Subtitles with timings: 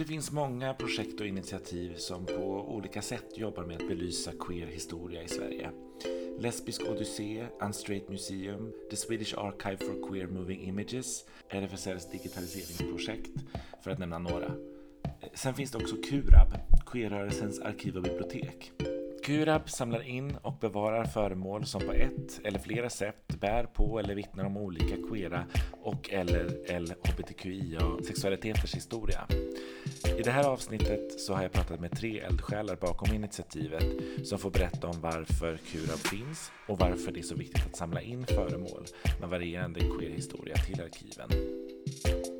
[0.00, 4.66] Det finns många projekt och initiativ som på olika sätt jobbar med att belysa queer
[4.66, 5.70] historia i Sverige.
[6.38, 13.30] Lesbisk Odyssé, Unstraight Museum, The Swedish Archive for Queer Moving Images, RFSLs digitaliseringsprojekt,
[13.82, 14.52] för att nämna några.
[15.34, 18.72] Sen finns det också Qrab, queerrörelsens arkiv och bibliotek.
[19.24, 24.14] Kurab samlar in och bevarar föremål som på ett eller flera sätt bär på eller
[24.14, 25.44] vittnar om olika queera
[25.82, 29.26] och eller LHBTQIA sexualiteters historia.
[30.18, 33.84] I det här avsnittet så har jag pratat med tre eldsjälar bakom initiativet
[34.24, 38.00] som får berätta om varför Kurab finns och varför det är så viktigt att samla
[38.00, 38.84] in föremål
[39.20, 41.28] med varierande queer-historia till arkiven.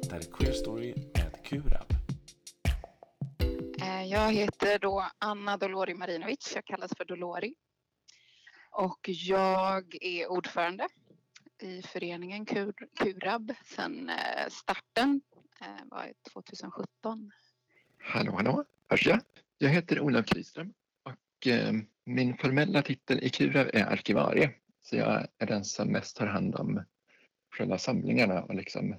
[0.02, 1.99] Det här är Queer Story med Kurab.
[3.90, 7.54] Eh, jag heter då Anna Dolori Marinovic, jag kallas för Dolori.
[8.70, 10.88] Och jag är ordförande
[11.62, 15.20] i föreningen Kurab sedan eh, starten,
[15.60, 17.30] eh, var 2017.
[17.98, 19.20] Hallå, hallå, hörs jag?
[19.58, 20.72] Jag heter Olof Kriström
[21.02, 21.48] och
[22.04, 24.50] min formella titel i Kurab är arkivarie.
[24.80, 26.84] Så jag är den som mest tar hand om
[27.50, 28.94] själva samlingarna och liksom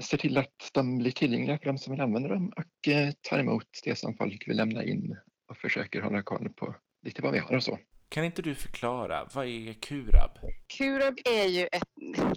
[0.00, 3.38] ser till att de blir tillgängliga för de som vill använda dem och eh, tar
[3.38, 5.16] emot det som folk vill lämna in
[5.48, 7.78] och försöker hålla koll på lite vad vi har och så.
[8.08, 10.38] Kan inte du förklara, vad är Kurab?
[10.78, 11.82] Kurab är ju ett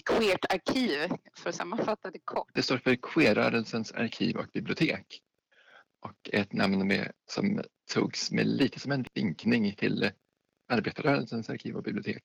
[0.06, 0.98] queert arkiv,
[1.38, 2.50] för att sammanfatta det kort.
[2.54, 5.22] Det står för Queerrörelsens arkiv och bibliotek
[6.00, 7.62] och ett namn med, som
[7.94, 10.12] togs med lite som en vinkning till
[10.68, 12.22] arbetarrörelsens arkiv och bibliotek.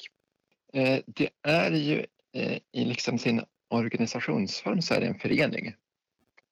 [0.72, 5.74] Eh, det är ju eh, i liksom sin organisationsform så är det en förening.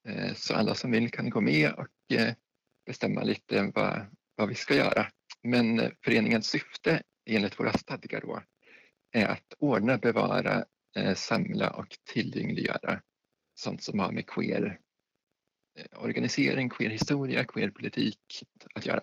[0.09, 2.35] Eh, så alla som vill kan gå med och eh,
[2.87, 5.07] bestämma lite vad, vad vi ska göra.
[5.43, 8.43] Men eh, föreningens syfte enligt våra stadgar då
[9.13, 10.65] är att ordna, bevara,
[11.15, 13.03] samla och tillgängliggöra
[13.55, 14.79] sånt som har med queer
[15.93, 18.21] organisering, queer historia, queer politik
[18.75, 19.01] att göra.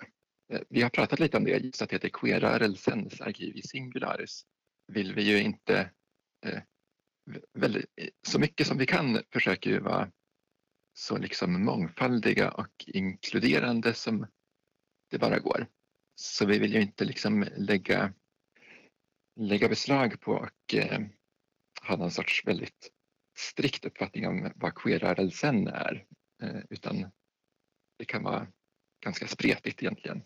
[0.69, 4.45] Vi har pratat lite om det, just att det heter queerrörelsens arkiv i singularis
[4.87, 5.89] vill vi ju inte
[6.45, 6.61] eh,
[7.53, 7.85] väldigt,
[8.27, 10.11] så mycket som vi kan försöker vi vara
[10.93, 14.27] så liksom mångfaldiga och inkluderande som
[15.09, 15.67] det bara går.
[16.15, 18.13] Så vi vill ju inte liksom lägga,
[19.35, 21.01] lägga beslag på och eh,
[21.87, 22.91] ha någon sorts väldigt
[23.37, 26.05] strikt uppfattning om vad queerrörelsen är.
[26.43, 27.11] Eh, utan
[27.97, 28.47] det kan vara
[29.03, 30.23] ganska spretigt egentligen.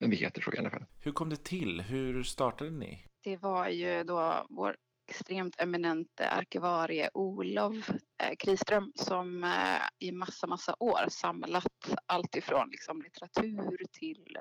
[0.00, 0.84] Men vi heter så i alla fall.
[0.98, 1.80] Hur kom det till?
[1.80, 3.04] Hur startade ni?
[3.22, 4.76] Det var ju då vår
[5.08, 7.90] extremt eminente eh, arkivarie Olof
[8.22, 14.38] eh, Kriström som eh, i massa, massa år samlat allt ifrån liksom, litteratur till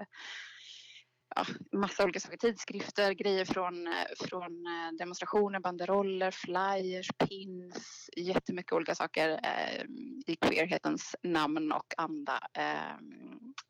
[1.35, 8.73] ja, massa olika saker, tidskrifter, grejer från, eh, från eh, demonstrationer, banderoller, flyers, pins, jättemycket
[8.73, 9.83] olika saker eh,
[10.27, 12.39] i queerhetens namn och anda.
[12.53, 12.97] Eh,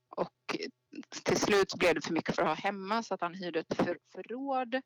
[0.09, 0.57] och
[1.23, 3.75] till slut blev det för mycket för att ha hemma så att han hyrde ett
[3.75, 4.81] för, förråd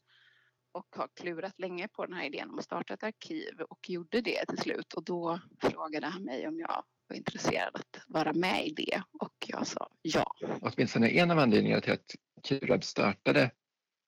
[0.72, 4.22] och har klurat länge på den här idén om att starta ett arkiv och gjorde
[4.22, 8.68] det till slut och då frågade han mig om jag var intresserad att vara med
[8.68, 10.36] i det och jag sa ja.
[10.62, 13.52] Åtminstone en av anledningarna till att Kirab startade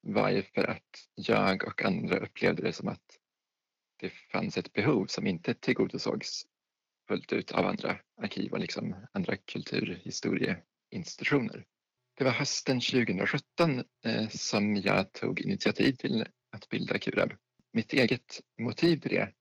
[0.01, 3.19] var ju för att jag och andra upplevde det som att
[3.99, 6.45] det fanns ett behov som inte tillgodosågs
[7.07, 11.65] fullt ut av andra arkiv och liksom andra kulturhistorieinstitutioner.
[12.17, 17.33] Det var hösten 2017 eh, som jag tog initiativ till att bilda Kurab.
[17.73, 19.33] Mitt eget motiv till det,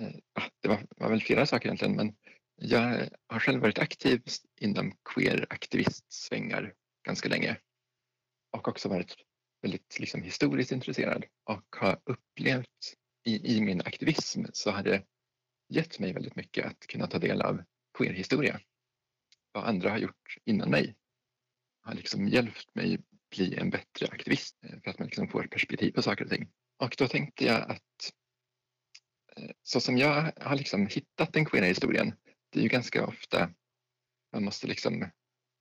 [0.00, 2.16] eh, det var, var väl flera saker egentligen, men
[2.56, 4.22] jag har själv varit aktiv
[4.60, 6.74] inom queer-aktivistsvängar
[7.06, 7.56] ganska länge
[8.50, 9.14] och också varit
[9.62, 12.94] väldigt liksom, historiskt intresserad och har upplevt
[13.24, 15.04] i, i min aktivism så har det
[15.68, 17.62] gett mig väldigt mycket att kunna ta del av
[17.98, 18.60] queerhistoria.
[19.52, 20.96] Vad andra har gjort innan mig
[21.82, 22.98] har liksom hjälpt mig
[23.36, 26.48] bli en bättre aktivist eh, för att man liksom får perspektiv på saker och ting.
[26.78, 28.12] Och då tänkte jag att
[29.36, 32.14] eh, så som jag har liksom hittat den queera historien,
[32.52, 33.50] det är ju ganska ofta
[34.32, 35.10] man måste liksom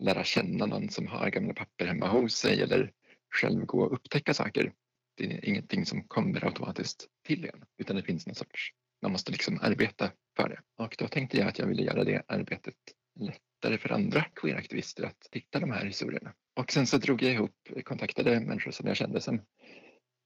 [0.03, 2.91] lära känna någon som har gamla papper hemma hos sig eller
[3.33, 4.73] själv gå och upptäcka saker.
[5.17, 8.71] Det är ingenting som kommer automatiskt till en utan det finns någon sorts,
[9.01, 10.61] man måste liksom arbeta för det.
[10.83, 12.75] Och då tänkte jag att jag ville göra det arbetet
[13.19, 16.33] lättare för andra queeraktivister att hitta de här historierna.
[16.55, 19.41] Och sen så drog jag ihop, kontaktade människor som jag kände som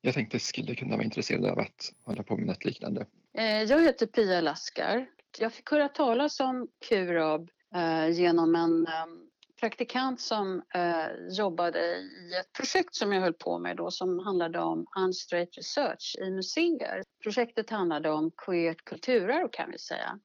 [0.01, 3.05] jag tänkte skulle kunna vara intresserade av att hålla på med något liknande.
[3.37, 5.07] Eh, jag heter Pia Laskar.
[5.39, 9.29] Jag fick höra talas om QRAB eh, genom en ehm,
[9.59, 14.59] praktikant som eh, jobbade i ett projekt som jag höll på med då som handlade
[14.59, 17.03] om unstraight research i museer.
[17.23, 20.19] Projektet handlade om queert kulturarv kan vi säga.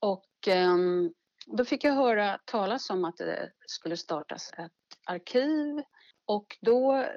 [0.00, 1.12] Och ehm,
[1.56, 4.72] då fick jag höra talas om att det skulle startas ett
[5.06, 5.82] arkiv
[6.26, 7.08] och då eh,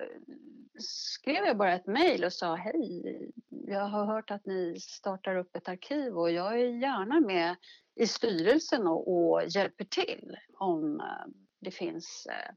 [0.79, 5.55] skrev jag bara ett mejl och sa hej, jag har hört att ni startar upp
[5.55, 7.55] ett arkiv och jag är gärna med
[7.95, 11.31] i styrelsen och, och hjälper till om eh,
[11.61, 12.53] det finns eh,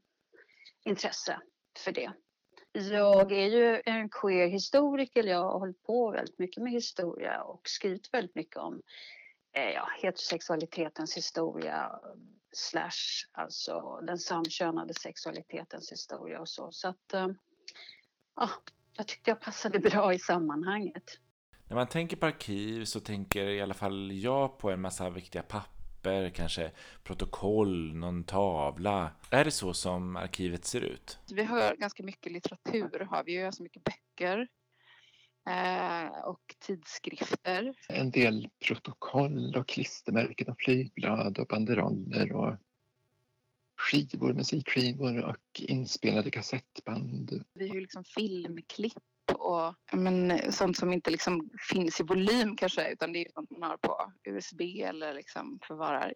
[0.85, 1.39] intresse
[1.79, 2.11] för det.
[2.71, 5.23] Jag är ju en queer-historiker.
[5.23, 8.81] Jag har hållit på väldigt mycket med historia och skrivit väldigt mycket om
[9.61, 11.99] ja, heterosexualitetens historia
[12.51, 16.71] slash alltså den samkönade sexualitetens historia och så.
[16.71, 17.27] Så att eh,
[18.35, 18.49] ja,
[18.97, 21.19] jag tyckte jag passade bra i sammanhanget.
[21.67, 25.43] När man tänker på arkiv så tänker i alla fall jag på en massa viktiga
[25.43, 26.71] papper, kanske
[27.03, 29.11] protokoll, någon tavla.
[29.29, 31.19] Är det så som arkivet ser ut?
[31.31, 34.47] Vi har ganska mycket litteratur, har vi ju, alltså mycket böcker eh,
[36.23, 37.73] och tidskrifter.
[37.89, 42.55] En del protokoll och klistermärken och flygblad och banderoller och
[43.77, 47.43] skivor, musikskivor och inspelade kassettband.
[47.53, 49.03] Vi har ju liksom filmklipp
[49.33, 53.69] och men, sånt som inte liksom finns i volym kanske utan det är sånt man
[53.69, 56.13] har på USB eller liksom förvarar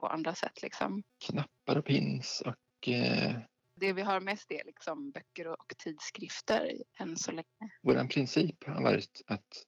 [0.00, 0.62] på andra sätt.
[0.62, 1.02] Liksom.
[1.24, 3.36] Knappar och pins och eh
[3.82, 7.72] det vi har mest är liksom böcker och tidskrifter än så länge.
[7.82, 9.66] Vår princip har varit att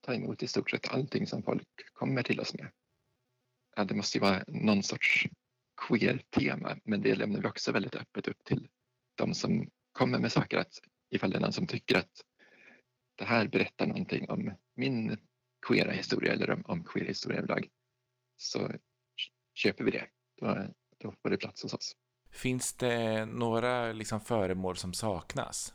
[0.00, 2.70] ta emot i stort sett allting som folk kommer till oss med.
[3.76, 5.28] Ja, det måste ju vara någon sorts
[5.88, 8.68] queer-tema men det lämnar vi också väldigt öppet upp till
[9.14, 10.80] de som kommer med saker att
[11.10, 12.24] ifall det är någon som tycker att
[13.14, 15.18] det här berättar någonting om min
[15.66, 17.68] queera historia eller om, om queer historia överlag
[18.36, 18.72] så
[19.54, 20.08] köper vi det.
[20.36, 21.96] Då, då får det plats hos oss.
[22.38, 25.74] Finns det några liksom föremål som saknas?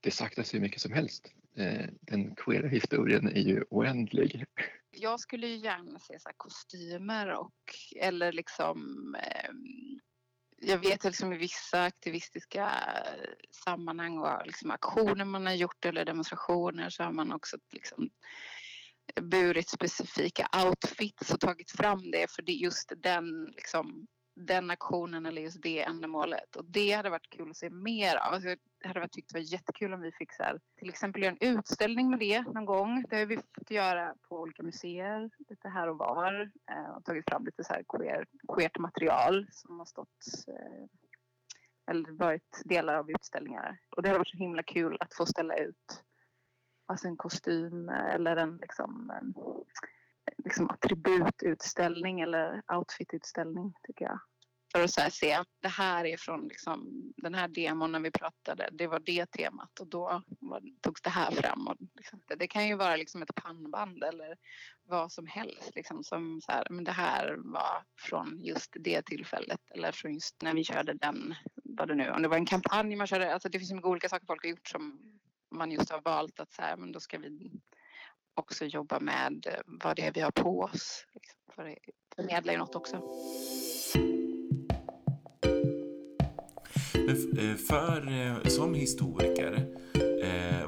[0.00, 1.32] Det saknas hur mycket som helst.
[1.56, 4.44] Eh, den queera historien är ju oändlig.
[4.90, 7.54] Jag skulle ju gärna se så kostymer och
[7.96, 9.50] eller liksom eh,
[10.56, 12.70] jag vet liksom i vissa aktivistiska
[13.64, 18.10] sammanhang och liksom aktioner man har gjort eller demonstrationer så har man också liksom
[19.20, 24.06] burit specifika outfits och tagit fram det för det just den liksom
[24.36, 26.56] den aktionen eller just det ändamålet.
[26.56, 28.34] Och det hade varit kul att se mer av.
[28.34, 28.48] Alltså,
[28.82, 31.36] det hade varit tyckt det var jättekul om vi fick så här, till exempel göra
[31.40, 33.04] en utställning med det någon gång.
[33.10, 36.50] Det har vi fått göra på olika museer lite här och var.
[36.70, 40.84] Eh, och tagit fram lite så här queer, queert material som har stått eh,
[41.90, 43.78] eller varit delar av utställningar.
[43.96, 46.02] Och det hade varit så himla kul att få ställa ut
[46.86, 49.34] alltså en kostym eller en liksom, en,
[50.46, 54.20] liksom attribututställning eller outfitutställning tycker jag.
[54.72, 58.68] För att så se, det här är från liksom, den här demon när vi pratade,
[58.72, 61.66] det var det temat och då var, togs det här fram.
[61.66, 64.36] Och liksom, det kan ju vara liksom ett pannband eller
[64.84, 65.70] vad som helst.
[65.74, 70.42] Liksom, som så här, men det här var från just det tillfället eller från just
[70.42, 73.48] när vi körde den, vad det nu, om det var en kampanj man körde, alltså
[73.48, 75.00] det finns så mycket olika saker folk har gjort som
[75.50, 77.50] man just har valt att så här, men då ska vi
[78.36, 81.06] också jobba med eh, vad det är vi har på oss.
[81.14, 81.78] Liksom, för det
[82.16, 82.96] förmedlar ju något också.
[87.38, 89.76] Eh, för, eh, som historiker,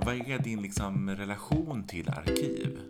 [0.04, 2.80] vad är din liksom relation till arkiv?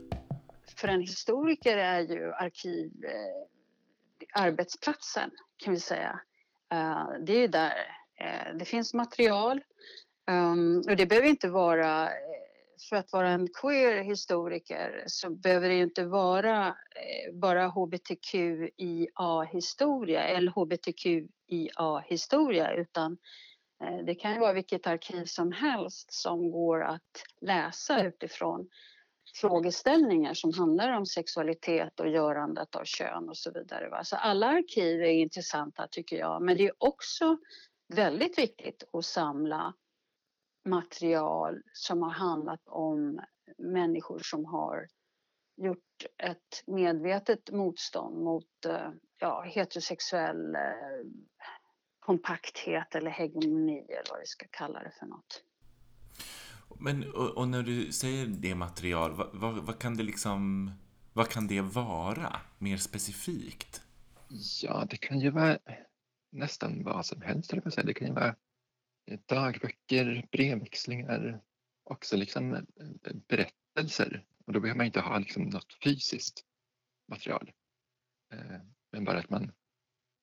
[0.77, 2.93] För en historiker är ju arkiv
[4.35, 6.21] arbetsplatsen kan vi säga.
[7.21, 7.73] Det är ju där
[8.55, 9.61] det finns material
[10.27, 12.09] ehm, och det behöver inte vara
[12.89, 20.23] för att vara en queer historiker så behöver det ju inte vara eh, bara hbtqia-historia
[20.23, 23.19] eller hbtqia-historia utan
[23.85, 28.69] eh, det kan ju vara vilket arkiv som helst som går att läsa utifrån
[29.35, 34.05] frågeställningar som handlar om sexualitet och görandet av kön och så vidare.
[34.05, 37.39] Så alla arkiv är intressanta tycker jag men det är också
[37.95, 39.75] väldigt viktigt att samla
[40.65, 43.21] material som har handlat om
[43.59, 44.87] människor som har
[45.57, 50.61] gjort ett medvetet motstånd mot eh, ja, heterosexuell eh,
[52.01, 55.45] kompakthet eller hegemoni eller vad vi ska kalla det för något.
[56.81, 60.71] Men och, och när du säger det material, vad, vad, vad, kan det liksom,
[61.13, 63.83] vad kan det vara mer specifikt?
[64.63, 65.59] Ja, det kan ju vara
[66.31, 68.35] nästan vad som helst, Det kan ju vara
[69.27, 71.41] dagböcker, brevväxlingar,
[71.85, 72.63] också liksom eh,
[73.29, 74.27] berättelser.
[74.47, 76.45] Och då behöver man inte ha liksom något fysiskt
[77.09, 77.53] material.
[78.33, 78.61] Eh,
[78.93, 79.53] men bara att man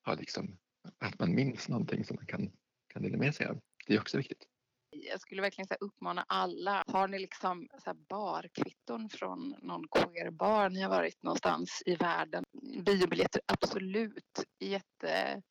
[0.01, 0.57] har liksom,
[0.99, 2.51] att man minns någonting som man kan,
[2.87, 3.61] kan dela med sig av.
[3.87, 4.47] Det är också viktigt.
[4.89, 6.83] Jag skulle verkligen så uppmana alla.
[6.87, 12.43] Har ni liksom så barkvitton från någon queerbar ni har varit någonstans i världen?
[12.85, 14.43] biobiljetter, absolut.
[14.59, 15.41] Jätte,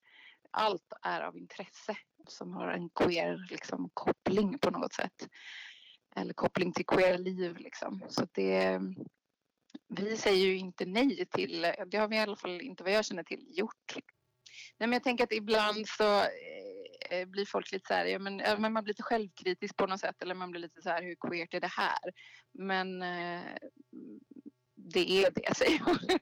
[0.50, 1.96] allt är av intresse
[2.28, 5.28] som har en queer liksom, koppling på något sätt.
[6.16, 8.04] Eller koppling till queer liv liksom.
[8.09, 8.81] Så det,
[9.88, 13.04] vi säger ju inte nej till, det har vi i alla fall inte vad jag
[13.04, 13.97] känner till gjort.
[14.78, 18.19] Nej, men jag tänker att ibland så eh, eh, blir folk lite så här, ja,
[18.19, 20.88] men, ja, men man blir lite självkritisk på något sätt eller man blir lite så
[20.88, 22.12] här, hur queert är det här?
[22.52, 23.43] Men eh,
[24.76, 26.21] det är det, säger jag.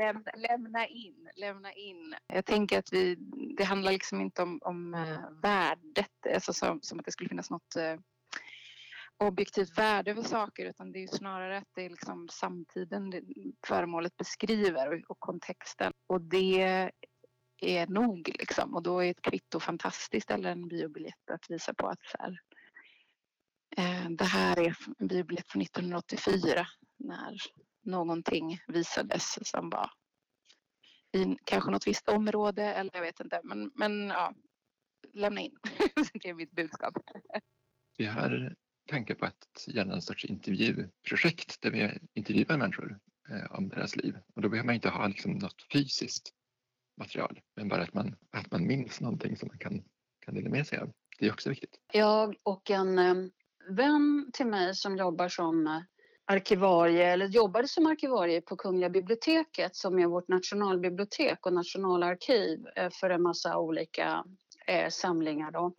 [0.00, 2.14] Lämna, lämna, in, lämna in.
[2.26, 3.14] Jag tänker att vi,
[3.56, 7.50] det handlar liksom inte om, om uh, värdet, alltså som, som, att det skulle finnas
[7.50, 8.00] något uh,
[9.18, 13.12] objektivt värde över saker utan det är snarare att det är liksom samtiden
[13.66, 15.92] föremålet beskriver och, och, kontexten.
[16.06, 16.62] Och det
[17.62, 18.74] är nog liksom.
[18.74, 22.38] Och då är ett kvitto fantastiskt eller en biobiljett att visa på att så här,
[23.78, 26.66] uh, det här är en biobiljett från 1984
[26.98, 27.36] när
[27.82, 29.90] någonting visades som var
[31.12, 33.40] i kanske något visst område eller jag vet inte.
[33.44, 34.34] Men, men ja,
[35.12, 35.56] lämna in.
[36.12, 36.94] det är mitt budskap.
[37.98, 38.54] Vi har
[38.88, 42.98] tankar på att göra en sorts intervjuprojekt där vi intervjuar människor
[43.30, 44.18] eh, om deras liv.
[44.34, 46.34] Och då behöver man inte ha liksom något fysiskt
[46.96, 49.84] material, men bara att man, att man minns någonting som man kan,
[50.20, 50.92] kan dela med sig av.
[51.18, 51.80] Det är också viktigt.
[51.92, 53.14] Jag och en eh,
[53.70, 55.80] vän till mig som jobbar som eh,
[56.26, 62.90] arkivarie eller jobbade som arkivarie på Kungliga biblioteket som är vårt nationalbibliotek och nationalarkiv eh,
[62.90, 64.24] för en massa olika
[64.66, 65.50] eh, samlingar.
[65.50, 65.74] Då.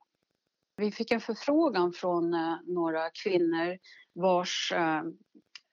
[0.78, 3.78] Vi fick en förfrågan från eh, några kvinnor
[4.14, 5.04] vars eh,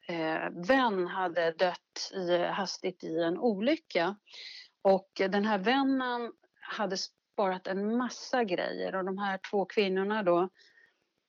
[0.08, 4.16] eh, vän hade dött i, hastigt i en olycka.
[4.82, 10.48] Och den här vännen hade sparat en massa grejer och de här två kvinnorna då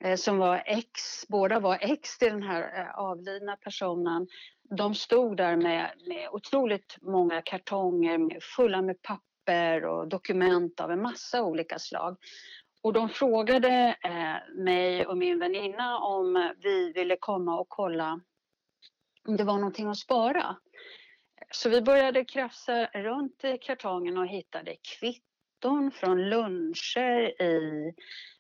[0.04, 4.28] Eh, som var ex, båda var ex till den här eh, avlidna personen.
[4.70, 11.02] De stod där med, med otroligt många kartonger fulla med papper och dokument av en
[11.02, 12.18] massa olika slag.
[12.82, 18.20] Och de frågade eh, mig och min väninna om vi ville komma och kolla
[19.28, 20.56] om det var någonting att spara.
[21.52, 27.94] Så vi började krafsa runt i kartongen och hittade kvitton från luncher i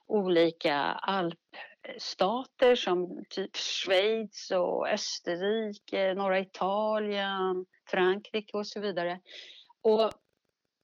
[0.10, 9.20] olika alpstater som typ Schweiz och Österrike, norra Italien, Frankrike och så vidare.
[9.82, 10.12] Och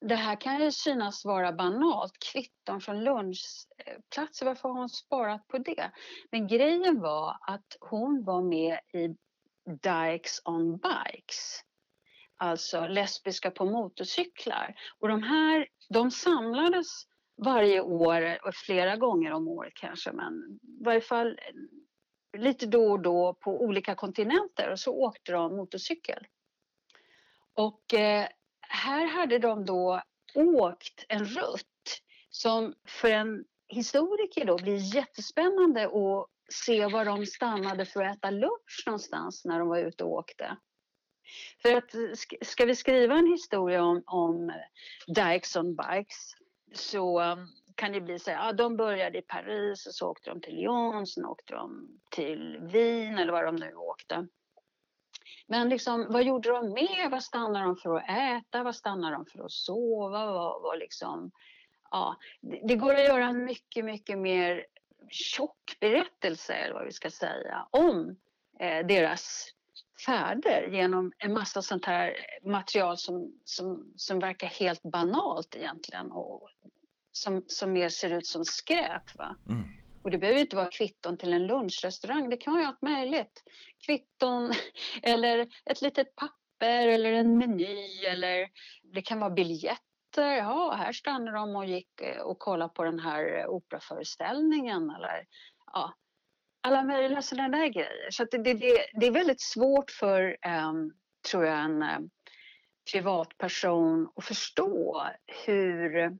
[0.00, 5.58] det här kan ju synas vara banalt, kvitton från lunchplatser, varför har hon sparat på
[5.58, 5.90] det?
[6.30, 9.16] Men grejen var att hon var med i
[9.70, 11.60] Dykes on Bikes,
[12.36, 14.74] alltså lesbiska på motorcyklar.
[14.98, 16.86] Och de här, de samlades
[17.36, 22.92] varje år, och flera gånger om året kanske, men i varje fall eh, lite då
[22.92, 26.26] och då på olika kontinenter och så åkte de motorcykel.
[27.54, 28.28] Och eh,
[28.60, 30.02] här hade de då
[30.34, 37.86] åkt en rutt som för en historiker då blir jättespännande att se var de stannade
[37.86, 40.56] för att äta lunch någonstans när de var ute och åkte.
[41.62, 42.00] För att eh,
[42.42, 44.56] ska vi skriva en historia om, om eh,
[45.06, 46.34] Dykes on Bikes
[46.72, 50.30] så um, kan det bli så här, ja, de började i Paris och så åkte
[50.30, 54.26] de till Lyon, sen åkte de till Wien eller var de nu åkte.
[55.46, 57.10] Men liksom, vad gjorde de mer?
[57.10, 58.62] Vad stannade de för att äta?
[58.62, 60.26] Vad stannade de för att sova?
[60.26, 61.30] Vad, vad liksom,
[61.90, 64.66] ja, det, det går att göra en mycket, mycket mer
[65.10, 68.16] tjock berättelse, eller vad vi ska säga, om
[68.60, 69.55] eh, deras
[70.06, 76.48] färder genom en massa sånt här material som, som, som verkar helt banalt egentligen och
[77.12, 79.16] som, som mer ser ut som skräp.
[79.18, 79.36] Va?
[79.48, 79.64] Mm.
[80.02, 83.42] Och det behöver inte vara kvitton till en lunchrestaurang, det kan vara allt möjligt.
[83.86, 84.52] Kvitton
[85.02, 88.48] eller ett litet papper eller en meny eller
[88.82, 90.36] det kan vara biljetter.
[90.36, 95.26] Ja, här stannade de och gick eh, och kollade på den här operaföreställningen eller
[95.72, 95.94] ja,
[96.60, 98.10] alla möjliga sådana där grejer.
[98.10, 98.54] Så det, det,
[99.00, 100.36] det, är väldigt svårt för,
[100.68, 100.92] um,
[101.30, 102.10] tror jag, en um,
[102.92, 105.02] privatperson att förstå
[105.46, 106.16] hur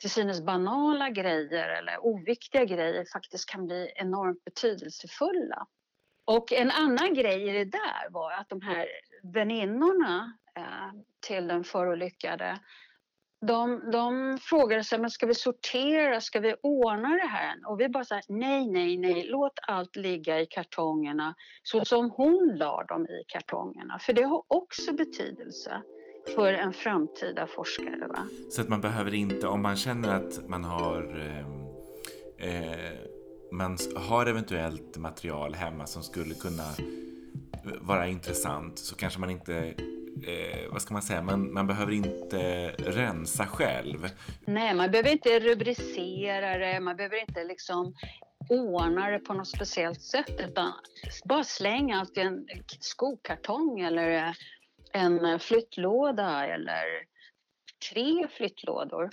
[0.00, 5.66] till synes banala grejer eller oviktiga grejer faktiskt kan bli enormt betydelsefulla.
[6.24, 8.88] Och en annan grej i det där var att de här
[9.22, 10.92] väninnorna eh,
[11.26, 12.58] till den förolyckade
[13.46, 17.56] de, de frågade sig, men ska vi sortera, ska vi ordna det här?
[17.66, 22.56] Och vi bara sa nej, nej, nej, låt allt ligga i kartongerna så som hon
[22.56, 23.98] la dem i kartongerna.
[23.98, 25.82] För det har också betydelse
[26.34, 28.06] för en framtida forskare.
[28.08, 28.28] Va?
[28.50, 31.46] Så att man behöver inte, om man känner att man har eh,
[32.48, 32.92] eh,
[33.52, 36.64] man har eventuellt material hemma som skulle kunna
[37.80, 39.74] vara intressant så kanske man inte
[40.22, 44.08] eh, vad ska man säga, man, man behöver inte rensa själv.
[44.46, 47.94] Nej, man behöver inte rubricera det, man behöver inte liksom
[48.48, 50.72] ordna det på något speciellt sätt utan
[51.24, 52.46] bara släng allt i en
[52.80, 54.36] skokartong eller
[54.92, 56.84] en flyttlåda eller
[57.92, 59.10] tre flyttlådor.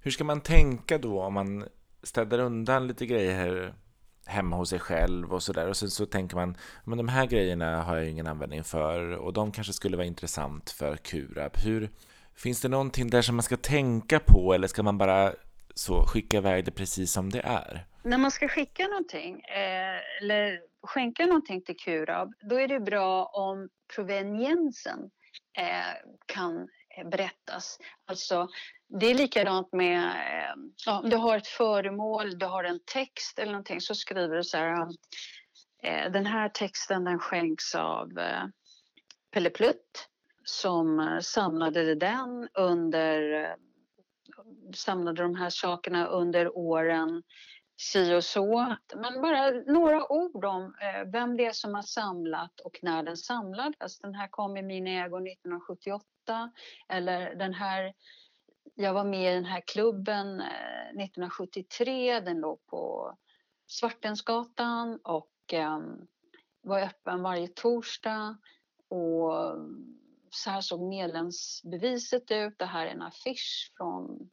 [0.00, 1.68] Hur ska man tänka då om man
[2.02, 3.74] städar undan lite grejer
[4.26, 7.82] hemma hos sig själv och sådär och sen så tänker man men de här grejerna
[7.82, 11.56] har jag ingen användning för och de kanske skulle vara intressant för Kurab.
[11.56, 11.90] Hur,
[12.34, 15.32] finns det någonting där som man ska tänka på eller ska man bara
[15.74, 17.86] så skicka iväg det precis som det är?
[18.02, 23.24] När man ska skicka någonting eh, eller skänka någonting till Kurab då är det bra
[23.24, 25.10] om proveniensen
[25.58, 26.68] eh, kan
[27.10, 27.78] berättas.
[28.06, 28.48] Alltså,
[29.00, 30.12] det är likadant med
[30.86, 34.44] ja, om du har ett föremål, du har en text eller någonting så skriver du
[34.44, 34.90] så här ah,
[35.82, 38.44] eh, den här texten den skänks av eh,
[39.32, 40.08] Pelle Plutt
[40.44, 43.48] som samlade den under
[44.74, 47.22] samlade de här sakerna under åren
[47.76, 48.76] si och så.
[48.96, 50.74] Men bara några ord om
[51.12, 53.98] vem det är som har samlat och när den samlades.
[53.98, 56.06] Den här kom i min ägo 1978
[56.88, 57.92] eller den här
[58.74, 62.20] jag var med i den här klubben eh, 1973.
[62.20, 63.14] Den låg på
[63.66, 66.06] Svartensgatan och ehm,
[66.62, 68.38] var öppen varje torsdag.
[68.88, 69.98] Och ehm,
[70.30, 72.58] så här såg medlemsbeviset ut.
[72.58, 74.30] Det här är en affisch från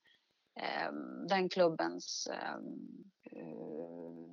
[0.60, 2.58] ehm, den klubbens eh,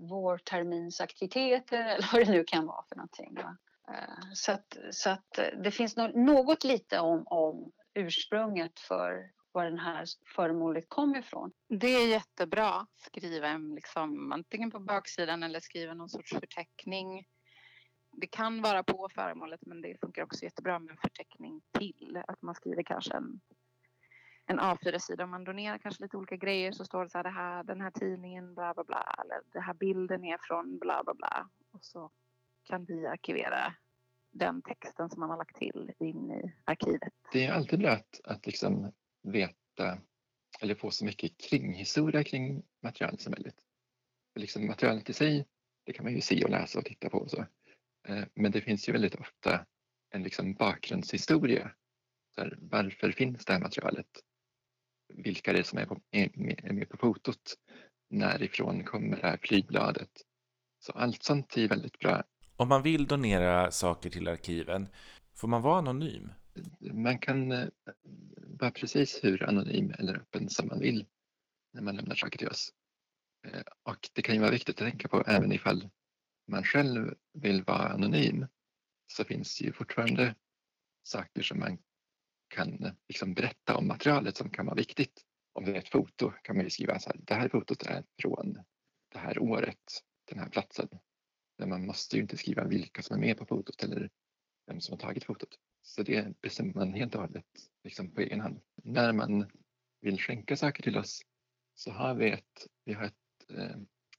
[0.09, 3.37] vårterminsaktiviteter eller vad det nu kan vara för någonting.
[3.89, 9.79] Eh, så att, så att det finns något lite om, om ursprunget för var den
[9.79, 11.53] här föremålet kom ifrån.
[11.69, 12.87] Det är jättebra.
[12.97, 17.27] Skriva en, liksom, antingen på baksidan eller skriva någon sorts förteckning.
[18.13, 22.23] Det kan vara på föremålet men det funkar också jättebra med en förteckning till.
[22.29, 23.41] Att man skriver kanske en,
[24.47, 25.25] en A4-sida.
[25.25, 27.81] Om man donerar kanske lite olika grejer så står det så här, det här den
[27.81, 29.15] här tidningen bla bla bla.
[29.25, 31.49] Eller den här bilden är från bla bla bla.
[31.73, 32.11] Och så
[32.63, 33.75] kan vi arkivera
[34.31, 37.13] den texten som man har lagt till in i arkivet.
[37.33, 38.93] Det är alltid bra att, att liksom
[39.27, 39.99] veta
[40.61, 43.61] eller få så mycket kringhistoria kring materialet som möjligt.
[44.33, 45.47] För liksom materialet i sig,
[45.85, 47.47] det kan man ju se och läsa och titta på och så.
[48.09, 49.67] Eh, men det finns ju väldigt ofta
[50.11, 51.71] en liksom bakgrundshistoria.
[52.35, 54.07] Så här, varför finns det här materialet?
[55.15, 57.55] Vilka det är som är, på, är, med, är med på fotot?
[58.11, 60.11] Närifrån kommer det här flygbladet?
[60.79, 62.23] Så allt sånt är väldigt bra.
[62.57, 64.89] Om man vill donera saker till arkiven,
[65.35, 66.31] får man vara anonym?
[66.81, 67.69] Man kan eh,
[68.37, 71.07] vara precis hur anonym eller öppen som man vill
[71.73, 72.73] när man lämnar saker till oss.
[73.47, 75.89] Eh, och det kan ju vara viktigt att tänka på även ifall
[76.47, 78.47] man själv vill vara anonym
[79.07, 80.35] så finns det ju fortfarande
[81.03, 81.79] saker som man
[82.49, 85.23] kan eh, liksom berätta om materialet som kan vara viktigt.
[85.53, 88.05] Om det är ett foto kan man ju skriva så här, det här fotot är
[88.23, 88.53] från
[89.13, 90.89] det här året, den här platsen.
[91.59, 94.11] Men man måste ju inte skriva vilka som är med på fotot eller
[94.67, 95.59] vem som har tagit fotot.
[95.87, 98.61] Så det bestämmer man helt och hållet liksom på egen hand.
[98.75, 99.51] När man
[100.01, 101.23] vill skänka saker till oss
[101.75, 103.71] så har vi, ett, vi har ett, eh,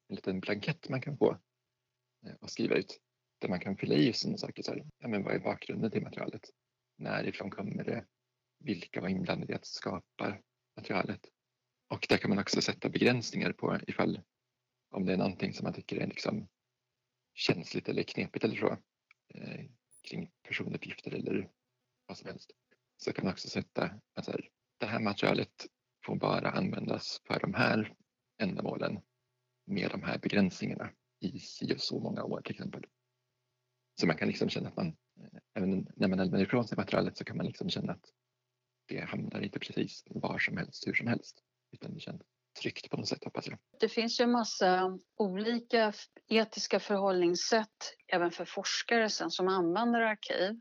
[0.07, 1.31] en liten blankett man kan få
[2.25, 2.99] eh, och skriva ut
[3.39, 4.63] där man kan fylla i sådana saker.
[4.63, 6.49] Så här, ja, men vad är bakgrunden till materialet?
[6.97, 8.05] Närifrån kommer det?
[8.59, 10.37] Vilka var inblandade i att skapa
[10.75, 11.29] materialet?
[11.87, 14.21] Och där kan man också sätta begränsningar på ifall
[14.89, 16.47] om det är någonting som man tycker är liksom
[17.33, 18.77] känsligt eller knepigt eller så
[19.33, 19.65] eh,
[20.09, 21.51] kring personuppgifter eller
[22.07, 22.51] vad som helst
[22.97, 25.67] så kan man också sätta att här, det här materialet
[26.05, 27.93] får bara användas för de här
[28.41, 28.99] ändamålen
[29.65, 30.89] med de här begränsningarna
[31.19, 32.85] i si och så många år till exempel.
[33.99, 37.17] Så man kan liksom känna att man, eh, även när man lämnar ifrån sig materialet
[37.17, 38.05] så kan man liksom känna att
[38.87, 42.21] det hamnar inte precis var som helst, hur som helst, utan det känns
[42.61, 43.59] tryggt på något sätt hoppas jag.
[43.79, 45.93] Det finns ju en massa olika
[46.27, 50.59] etiska förhållningssätt även för forskare sen som använder arkiv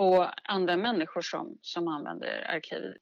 [0.00, 2.94] och andra människor som, som använder arkiv.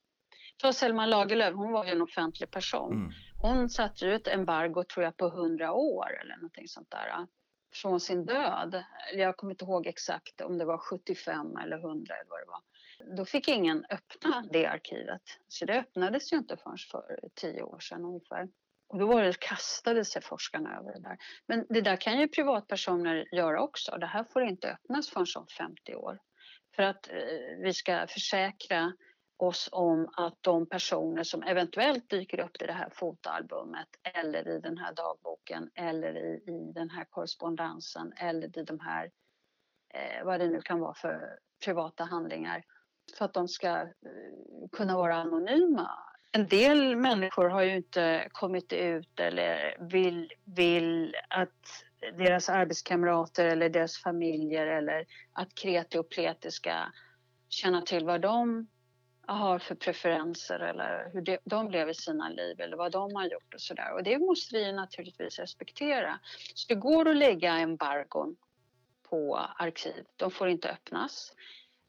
[0.56, 2.92] Ta Selma Lagerlöf, hon var ju en offentlig person.
[2.92, 3.12] Mm.
[3.42, 7.26] Hon satte ju ett embargo tror jag på 100 år eller någonting sånt där
[7.74, 8.84] från sin död.
[9.14, 13.16] Jag kommer inte ihåg exakt om det var 75 eller 100 eller vad det var.
[13.16, 15.22] Då fick ingen öppna det arkivet.
[15.48, 18.48] Så det öppnades ju inte förrän för tio år sedan ungefär.
[18.88, 21.18] Och då var det, kastade sig forskarna över det där.
[21.46, 23.96] Men det där kan ju privatpersoner göra också.
[23.98, 26.18] Det här får inte öppnas förrän om 50 år.
[26.78, 28.92] För att eh, vi ska försäkra
[29.36, 34.60] oss om att de personer som eventuellt dyker upp i det här fotoalbumet eller i
[34.60, 39.10] den här dagboken eller i, i den här korrespondensen eller i de här,
[39.94, 42.62] eh, vad det nu kan vara för privata handlingar,
[43.18, 45.90] för att de ska eh, kunna vara anonyma.
[46.32, 53.68] En del människor har ju inte kommit ut eller vill, vill att deras arbetskamrater eller
[53.68, 56.86] deras familjer eller att kreti och pleti ska
[57.48, 58.68] känna till vad de
[59.26, 63.60] har för preferenser eller hur de lever sina liv eller vad de har gjort och
[63.60, 63.92] sådär.
[63.92, 66.18] Och det måste vi naturligtvis respektera.
[66.54, 68.36] Så det går att lägga embargon
[69.02, 70.04] på arkiv.
[70.16, 71.32] De får inte öppnas,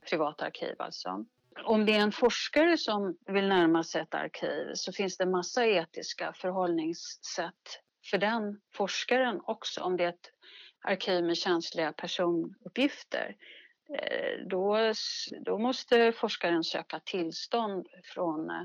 [0.10, 1.26] privata arkiv alltså.
[1.64, 5.66] Om det är en forskare som vill närma sig ett arkiv så finns det massa
[5.66, 9.82] etiska förhållningssätt för den forskaren också.
[9.82, 10.32] Om det är ett
[10.82, 13.36] arkiv med känsliga personuppgifter
[13.94, 14.94] eh, då,
[15.46, 18.64] då måste forskaren söka tillstånd från eh,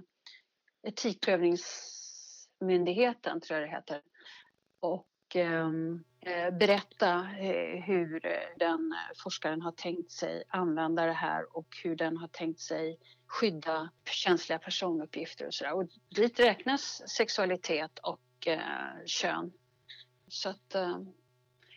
[0.83, 4.01] Etikprövningsmyndigheten, tror jag det heter.
[4.81, 7.19] Och ehm, eh, berätta
[7.87, 8.21] hur
[8.59, 13.91] den forskaren har tänkt sig använda det här och hur den har tänkt sig skydda
[14.05, 15.73] känsliga personuppgifter och sådär.
[15.73, 19.53] Och dit räknas sexualitet och Eh, kön.
[20.29, 20.99] Så att eh,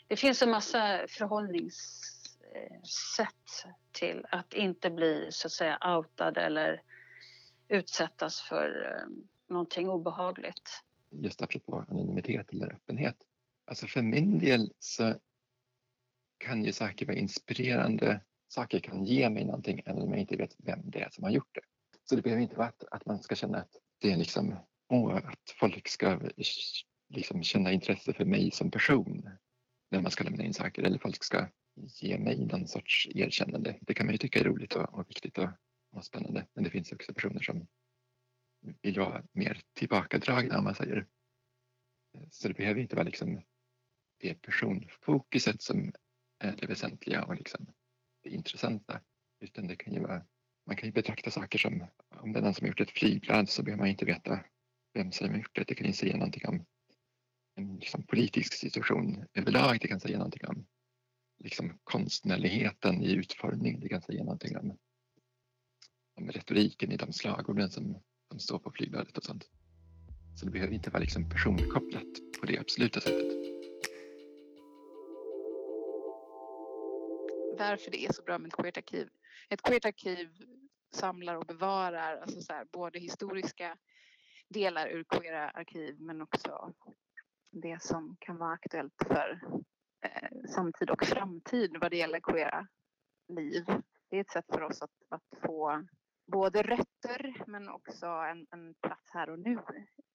[0.08, 6.82] det finns en massa förhållningssätt till att inte bli så att säga outad eller
[7.68, 9.08] utsättas för eh,
[9.50, 10.84] någonting obehagligt.
[11.10, 13.18] Just apropå anonymitet eller öppenhet.
[13.66, 15.16] Alltså för min del så
[16.38, 18.22] kan ju saker vara inspirerande.
[18.48, 21.32] Saker kan ge mig någonting även om jag inte vet vem det är som har
[21.32, 21.62] gjort det.
[22.04, 24.56] Så det behöver inte vara att, att man ska känna att det är liksom,
[24.88, 26.20] och att folk ska
[27.10, 29.30] liksom känna intresse för mig som person
[29.92, 33.78] när man ska lämna in saker eller folk ska ge mig någon sorts erkännande.
[33.82, 35.50] Det kan man ju tycka är roligt och, och viktigt och,
[35.92, 36.48] och spännande.
[36.54, 37.68] Men det finns också personer som
[38.82, 41.08] vill vara mer tillbakadragna om man säger.
[42.32, 43.42] Så det behöver inte vara liksom
[44.20, 45.94] det personfokuset som
[46.40, 47.68] är det väsentliga och liksom
[48.24, 49.02] det intressanta.
[49.40, 50.26] Utan det kan ju vara,
[50.66, 53.50] man kan ju betrakta saker som, om det är någon som har gjort ett flygblad
[53.50, 54.40] så behöver man inte veta
[54.98, 55.64] vem som har gjort det.
[55.68, 56.66] Det kan ju säga någonting om
[57.56, 59.78] en liksom politisk situation överlag.
[59.82, 60.66] Det kan säga någonting om
[61.44, 63.80] liksom konstnärligheten i utformning.
[63.80, 64.78] Det kan säga någonting om,
[66.16, 69.44] om retoriken i de slagorden som, som står på flygbladet och sånt.
[70.40, 73.28] Så det behöver inte vara liksom personkopplat på det absoluta sättet.
[77.58, 79.10] Därför det är så bra med ett queert arkiv.
[79.50, 80.30] Ett queert arkiv
[80.92, 83.78] samlar och bevarar alltså så här, både historiska
[84.50, 86.74] delar ur queera arkiv men också
[87.52, 89.40] det som kan vara aktuellt för
[90.06, 92.68] eh, samtid och framtid vad det gäller queera
[93.28, 93.66] liv.
[94.10, 95.84] Det är ett sätt för oss att, att få
[96.32, 99.60] både rötter men också en, en plats här och nu.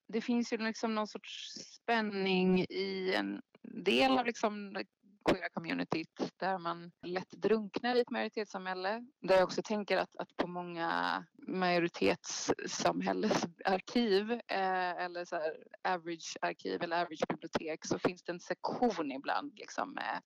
[0.08, 4.76] Det finns ju liksom någon sorts spänning i en del av liksom
[5.24, 9.06] queera communityt där man lätt drunknar i ett majoritetssamhälle.
[9.20, 15.56] Där jag också tänker att, att på många majoritetssamhällesarkiv, eh, eller så här
[15.88, 20.22] average arkiv eller average bibliotek så finns det en sektion ibland liksom med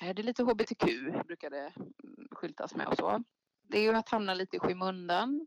[0.00, 0.84] är det lite hbtq
[1.26, 1.72] brukar det
[2.30, 3.24] skyltas med och så.
[3.62, 5.46] Det är ju att hamna lite i skymundan.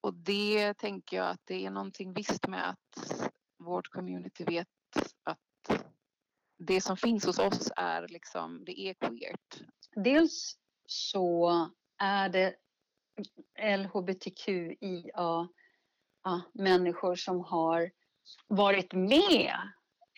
[0.00, 4.68] Och det tänker jag att det är någonting visst med att vårt community vet
[6.66, 9.60] det som finns hos oss är liksom, det är queert.
[9.94, 11.50] Dels så
[11.98, 12.54] är det
[13.76, 15.48] LHBTQIA
[16.52, 17.90] människor som har
[18.48, 19.54] varit med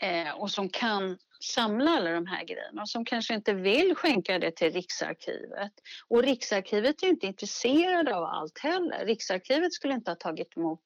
[0.00, 4.38] eh, och som kan samla alla de här grejerna och som kanske inte vill skänka
[4.38, 5.72] det till Riksarkivet.
[6.09, 9.07] Och Riksarkivet är inte intresserade av allt heller.
[9.07, 10.83] Riksarkivet skulle inte ha tagit emot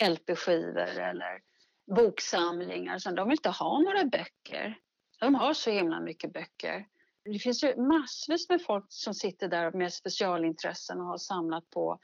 [0.00, 1.40] LP-skivor eller
[1.96, 2.98] boksamlingar.
[2.98, 4.78] Så de vill inte ha några böcker.
[5.18, 6.86] De har så himla mycket böcker.
[7.24, 11.98] Det finns ju massvis med folk som sitter där med specialintressen och har samlat på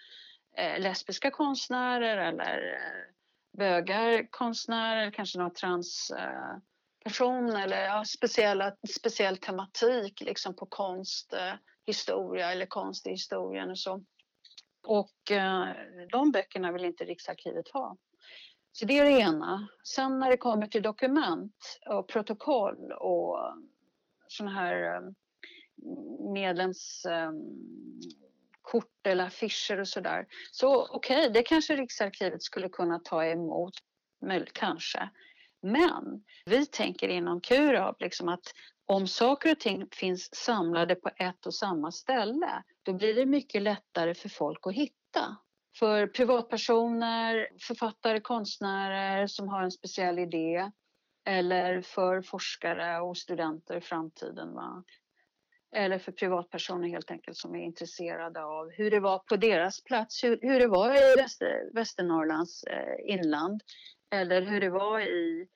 [0.56, 9.36] eh, lesbiska konstnärer eller eh, bögar konstnärer, kanske någon transperson eh, eller ja, speciella, speciell
[9.36, 14.04] tematik liksom på konsthistoria eh, eller konst i historien och så.
[14.86, 15.68] Och eh,
[16.10, 17.96] de böckerna vill inte Riksarkivet ha.
[18.72, 19.68] Så det är det ena.
[19.84, 23.38] Sen när det kommer till dokument och protokoll och
[24.28, 25.00] sådana här eh,
[26.32, 27.46] medlemskort
[29.04, 30.26] eh, eller affischer och sådär.
[30.52, 33.74] Så okej, okay, det kanske Riksarkivet skulle kunna ta emot,
[34.52, 35.10] kanske.
[35.62, 38.52] Men vi tänker inom Kurab liksom att
[38.86, 43.62] om saker och ting finns samlade på ett och samma ställe, då blir det mycket
[43.62, 45.36] lättare för folk att hitta
[45.78, 50.70] för privatpersoner, författare, konstnärer som har en speciell idé
[51.24, 54.54] eller för forskare och studenter i framtiden.
[54.54, 54.84] Va?
[55.72, 60.24] eller för privatpersoner helt enkelt som är intresserade av hur det var på deras plats,
[60.24, 63.62] hur, hur det var i Väster, Västernorrlands eh, inland
[64.10, 65.48] eller hur det var i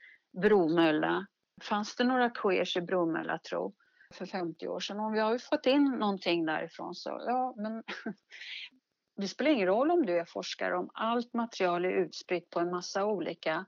[0.42, 1.26] Bromölla.
[1.62, 3.74] Fanns det några queers i Bromölla tro
[4.14, 5.00] för 50 år sedan?
[5.00, 7.83] Om vi har fått in någonting därifrån så ja, men
[9.16, 12.70] det spelar ingen roll om du är forskare om allt material är utspritt på en
[12.70, 13.66] massa olika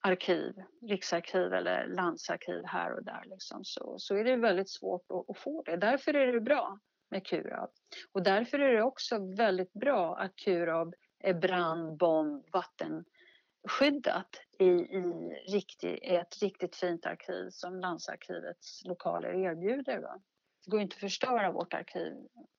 [0.00, 5.30] arkiv, riksarkiv eller landsarkiv här och där liksom, så, så är det väldigt svårt att,
[5.30, 5.76] att få det.
[5.76, 6.78] Därför är det bra
[7.10, 7.70] med Kurab.
[8.12, 15.02] Och därför är det också väldigt bra att Kurab är brand, bomb, vattenskyddat i, i,
[15.48, 19.98] riktig, ett riktigt fint arkiv som Landsarkivets lokaler erbjuder.
[19.98, 20.20] Va?
[20.64, 22.12] Det går inte att förstöra vårt arkiv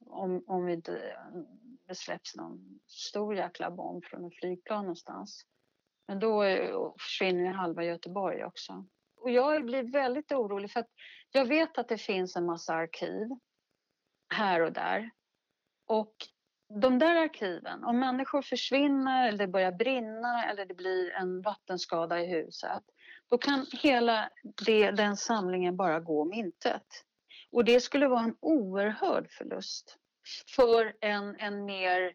[0.05, 1.17] om, om vi inte
[1.91, 5.45] det släpps någon stor jäkla bomb från en flygplan någonstans.
[6.07, 8.85] Men då eh, försvinner halva Göteborg också.
[9.17, 10.89] Och jag blir väldigt orolig för att
[11.31, 13.27] jag vet att det finns en massa arkiv
[14.33, 15.09] här och där.
[15.87, 16.15] Och
[16.81, 22.21] de där arkiven, om människor försvinner eller det börjar brinna eller det blir en vattenskada
[22.21, 22.83] i huset,
[23.29, 24.29] då kan hela
[24.65, 26.87] det, den samlingen bara gå om intet.
[27.51, 29.97] Och det skulle vara en oerhörd förlust
[30.55, 32.13] för en, en mer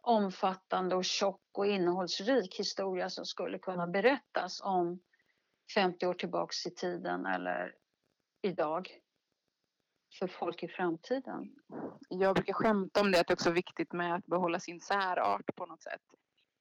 [0.00, 5.00] omfattande och tjock och innehållsrik historia som skulle kunna berättas om
[5.74, 7.74] 50 år tillbaks i tiden eller
[8.42, 8.88] idag
[10.18, 11.54] för folk i framtiden.
[12.08, 15.56] Jag brukar skämta om det att det också är viktigt med att behålla sin särart
[15.56, 16.02] på något sätt.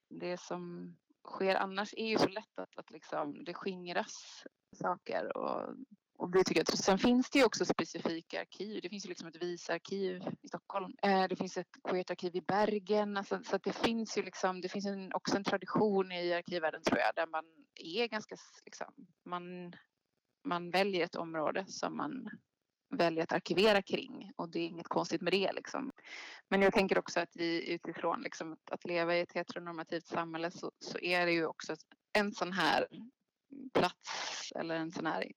[0.10, 0.96] Det som
[1.28, 4.44] sker annars är ju så lätt att, att liksom, det skingras
[4.76, 5.76] saker och
[6.17, 6.78] och det tycker jag.
[6.78, 8.82] Sen finns det ju också specifika arkiv.
[8.82, 10.93] Det finns ju liksom ett visarkiv i Stockholm.
[11.02, 13.17] Eh, det finns ett poetarkiv i Bergen.
[13.17, 16.84] Alltså, så att det finns ju liksom, det finns en, också en tradition i arkivvärlden
[16.84, 17.45] tror jag där man
[17.76, 18.88] är ganska liksom,
[19.26, 19.73] man,
[20.43, 22.30] man väljer ett område som man
[22.97, 25.91] väljer att arkivera kring och det är inget konstigt med det liksom.
[26.49, 30.71] Men jag tänker också att vi utifrån liksom, att leva i ett heteronormativt samhälle så,
[30.80, 31.76] så är det ju också
[32.13, 32.88] en sån här
[33.74, 35.32] plats eller en sån här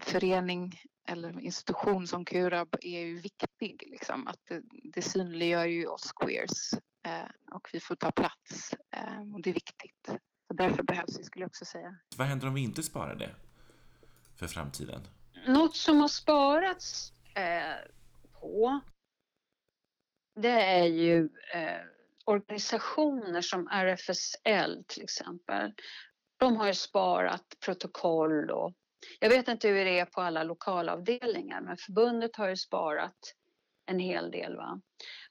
[0.00, 3.82] förening eller institution som Kurab är ju viktig.
[3.90, 4.26] Liksom.
[4.26, 4.62] Att det,
[4.94, 6.72] det synliggör ju oss queers
[7.06, 10.06] eh, och vi får ta plats eh, och det är viktigt.
[10.46, 11.96] Så därför behövs det skulle jag också säga.
[12.16, 13.34] Vad händer om vi inte sparar det
[14.36, 15.00] för framtiden?
[15.46, 17.90] Något som har sparats eh,
[18.40, 18.80] på
[20.34, 21.80] det är ju eh,
[22.24, 25.72] organisationer som RFSL till exempel
[26.42, 28.72] de har ju sparat protokoll och
[29.20, 33.34] jag vet inte hur det är på alla lokalavdelningar men förbundet har ju sparat
[33.86, 34.56] en hel del.
[34.56, 34.80] Va?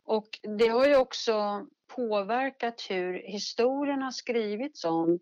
[0.03, 5.19] Och det har ju också påverkat hur historien har skrivits om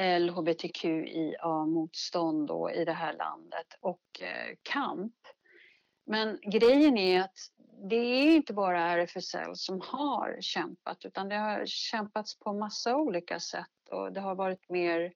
[0.00, 5.14] LHBTQIA-motstånd i det här landet och eh, kamp.
[6.06, 7.38] Men grejen är att
[7.90, 13.40] det är inte bara RFSL som har kämpat utan det har kämpats på massa olika
[13.40, 15.12] sätt och det har varit mer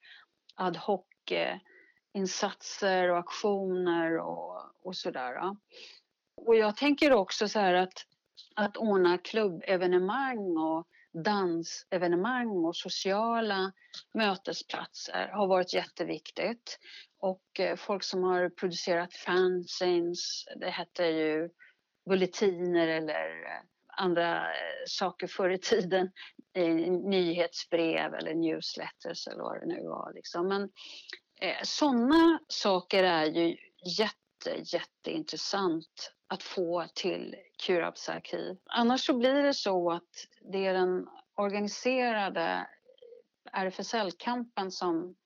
[0.54, 5.56] ad hoc-insatser och aktioner och, och sådär.
[6.36, 8.06] Och jag tänker också så här att,
[8.54, 13.72] att ordna klubbevenemang och dansevenemang och sociala
[14.14, 16.78] mötesplatser har varit jätteviktigt.
[17.18, 21.50] Och eh, folk som har producerat fanzines, det hette ju
[22.08, 23.60] bulletiner eller eh,
[23.96, 26.10] andra eh, saker förr i tiden
[26.54, 30.12] i nyhetsbrev eller newsletters eller vad det nu var.
[30.14, 30.48] Liksom.
[30.48, 30.62] Men
[31.40, 33.56] eh, sådana saker är ju
[33.98, 37.36] jätte, jätteintressant att få till
[37.66, 38.56] Curabs arkiv.
[38.66, 42.66] Annars så blir det så att det är den organiserade
[43.52, 45.16] RFSL-kampen som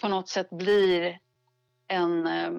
[0.00, 1.18] på något sätt blir
[1.88, 2.52] en eh,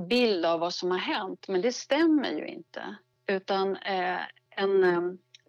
[0.00, 2.96] bild av vad som har hänt, men det stämmer ju inte.
[3.26, 5.02] Utan eh, en eh,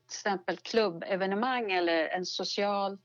[0.05, 2.97] exempel klubbevenemang eller en social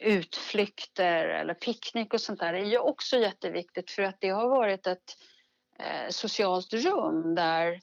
[0.00, 4.86] utflykter eller picknick och sånt där är ju också jätteviktigt för att det har varit
[4.86, 5.16] ett
[5.78, 7.80] eh, socialt rum där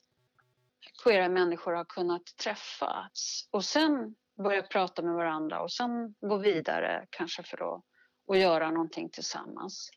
[1.03, 7.05] queera människor har kunnat träffas och sen börja prata med varandra och sen gå vidare
[7.09, 7.83] kanske för att,
[8.25, 9.91] och göra någonting tillsammans.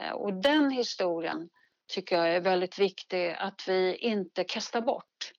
[0.00, 1.48] Eh, och den historien
[1.86, 5.32] tycker jag är väldigt viktig att vi inte kastar bort.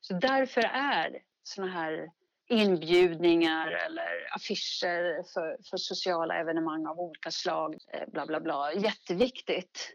[0.00, 2.10] Så därför är såna här
[2.48, 7.76] inbjudningar eller affischer för, för sociala evenemang av olika slag.
[7.92, 8.72] Eh, bla, bla, bla.
[8.72, 9.94] Jätteviktigt.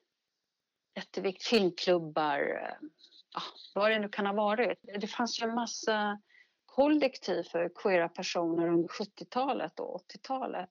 [0.96, 1.48] Jätteviktigt.
[1.48, 2.88] Filmklubbar, eh,
[3.34, 3.42] ja,
[3.76, 4.80] vad det nu kan ha varit.
[5.00, 6.22] Det fanns ju en massa
[6.66, 10.70] kollektiv för queera personer under 70-talet och 80-talet.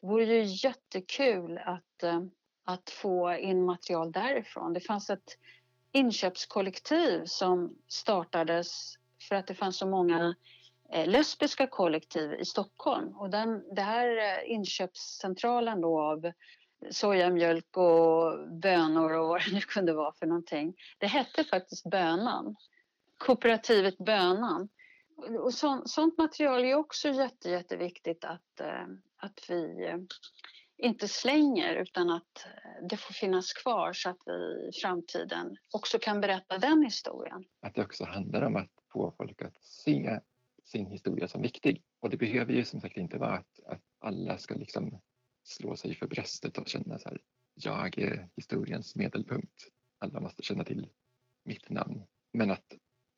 [0.00, 2.22] Det vore ju jättekul att, eh,
[2.64, 4.72] att få in material därifrån.
[4.72, 5.38] Det fanns ett
[5.92, 8.98] inköpskollektiv som startades
[9.32, 10.34] för att det fanns så många
[10.92, 13.16] eh, lesbiska kollektiv i Stockholm.
[13.16, 16.32] Och den, det här eh, inköpscentralen då av
[16.90, 20.74] sojamjölk och bönor och vad det nu kunde vara för någonting.
[20.98, 22.56] Det hette faktiskt Bönan.
[23.18, 24.68] Kooperativet Bönan.
[25.40, 29.94] Och så, sånt material är också jätte, jätteviktigt att, eh, att vi
[30.76, 32.46] inte slänger utan att
[32.90, 37.44] det får finnas kvar så att vi i framtiden också kan berätta den historien.
[37.62, 40.20] Att det också handlar om att få folk att se
[40.64, 41.82] sin historia som viktig.
[42.00, 45.00] Och det behöver ju som sagt inte vara att, att alla ska liksom
[45.42, 47.20] slå sig för bröstet och känna så här,
[47.54, 49.68] jag är historiens medelpunkt.
[49.98, 50.88] Alla måste känna till
[51.44, 52.02] mitt namn.
[52.32, 52.74] Men att,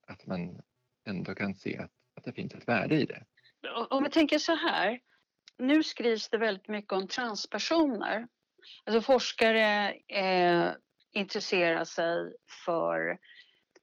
[0.07, 0.63] att man
[1.05, 3.25] ändå kan se att, att det finns ett värde i det.
[3.91, 5.01] Om vi tänker så här,
[5.59, 8.29] nu skrivs det väldigt mycket om transpersoner.
[8.85, 10.73] Alltså forskare eh,
[11.13, 12.33] intresserar sig
[12.65, 13.19] för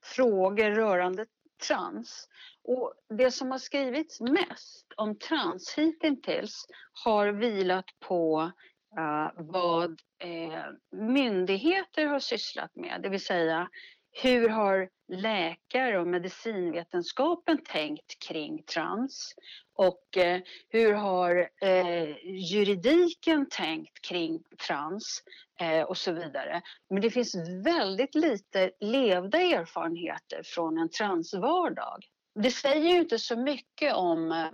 [0.02, 1.26] frågor rörande
[1.68, 2.28] trans.
[2.64, 6.66] Och det som har skrivits mest om trans hittills
[7.04, 8.52] har vilat på
[8.98, 9.90] uh, vad
[10.24, 13.68] uh, myndigheter har sysslat med, det vill säga
[14.12, 19.34] hur har läkare och medicinvetenskapen tänkt kring trans?
[19.74, 25.22] Och eh, hur har eh, juridiken tänkt kring trans?
[25.60, 26.62] Eh, och så vidare.
[26.90, 32.04] Men det finns väldigt lite levda erfarenheter från en transvardag.
[32.34, 34.50] Det säger ju inte så mycket om eh,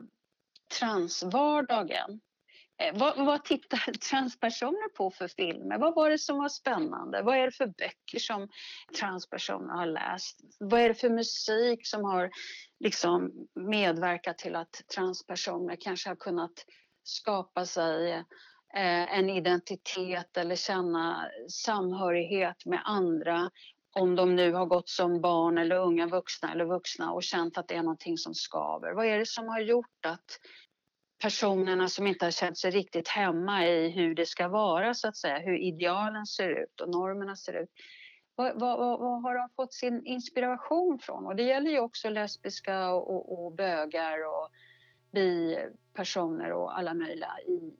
[0.78, 2.20] transvardagen.
[2.78, 5.78] Eh, vad, vad tittar transpersoner på för filmer?
[5.78, 7.22] Vad var det som var spännande?
[7.22, 8.48] Vad är det för böcker som
[8.98, 10.40] transpersoner har läst?
[10.58, 12.30] Vad är det för musik som har
[12.80, 16.64] liksom medverkat till att transpersoner kanske har kunnat
[17.02, 18.12] skapa sig
[18.74, 23.50] eh, en identitet eller känna samhörighet med andra
[23.92, 27.68] om de nu har gått som barn eller unga vuxna eller vuxna och känt att
[27.68, 28.92] det är någonting som skaver.
[28.92, 30.38] Vad är det som har gjort att
[31.18, 35.16] personerna som inte har känt sig riktigt hemma i hur det ska vara så att
[35.16, 37.70] säga, hur idealen ser ut och normerna ser ut.
[38.34, 41.26] Vad, vad, vad har de fått sin inspiration från?
[41.26, 44.48] Och det gäller ju också lesbiska och, och, och bögar och
[45.12, 47.74] bipersoner och alla möjliga i,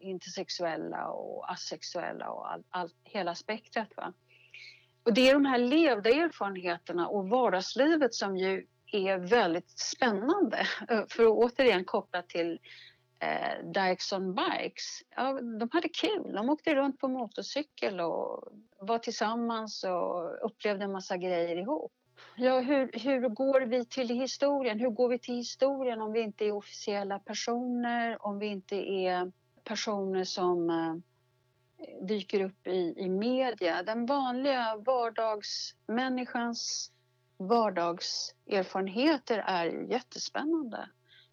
[0.00, 3.88] intersexuella och asexuella och all, all, hela spektrat.
[3.96, 4.12] Va?
[5.02, 10.66] Och det är de här levda erfarenheterna och vardagslivet som ju är väldigt spännande.
[10.88, 12.58] Eh, för att återigen koppla till
[13.18, 15.02] eh, Dykes on Bikes.
[15.16, 16.32] Ja, de hade kul.
[16.32, 18.48] De åkte runt på motorcykel och
[18.78, 21.92] var tillsammans och upplevde en massa grejer ihop.
[22.36, 24.80] Ja, hur, hur går vi till historien?
[24.80, 29.32] Hur går vi till historien om vi inte är officiella personer, om vi inte är
[29.64, 30.94] personer som eh,
[32.06, 33.82] dyker upp i, i media?
[33.82, 36.92] Den vanliga vardagsmänniskans
[37.40, 40.88] vardagserfarenheter är jättespännande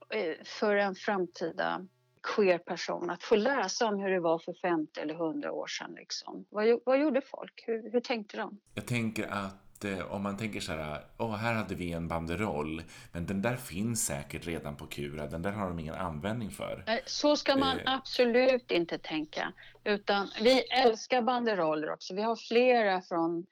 [0.09, 1.87] eh, för en framtida
[2.35, 5.93] queer-person att få läsa om hur det var för 50 eller 100 år sedan.
[5.95, 6.45] Liksom.
[6.49, 7.63] Vad, vad gjorde folk?
[7.67, 8.59] Hur, hur tänkte de?
[8.73, 12.83] Jag tänker att eh, om man tänker så här, oh, här hade vi en banderoll,
[13.11, 16.83] men den där finns säkert redan på Kura, den där har de ingen användning för.
[17.05, 17.93] Så ska man eh.
[17.93, 22.15] absolut inte tänka, utan vi älskar banderoller också.
[22.15, 23.45] Vi har flera från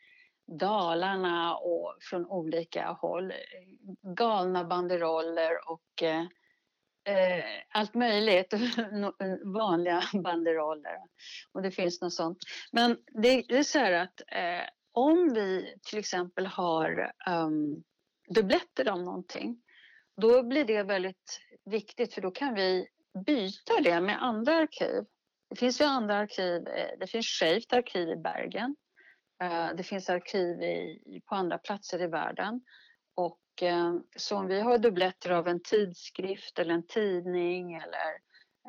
[0.48, 3.32] Dalarna och från olika håll.
[3.32, 3.38] Eh,
[4.16, 6.22] galna banderoller och eh,
[7.16, 8.54] eh allt möjligt.
[9.46, 10.98] Vanliga banderoller.
[11.52, 12.38] Och det finns något sånt.
[12.72, 17.84] Men det, det är så här att eh, om vi till exempel har um,
[18.30, 19.62] dubbletter om någonting
[20.22, 22.88] då blir det väldigt viktigt för då kan vi
[23.26, 25.04] byta det med andra arkiv.
[25.50, 26.68] Det finns ju andra arkiv.
[26.68, 28.76] Eh, det finns Shaved arkiv i Bergen
[29.44, 32.62] Eh, det finns arkiv i, på andra platser i världen.
[33.16, 38.20] Och eh, så om vi har dubbletter av en tidskrift eller en tidning eller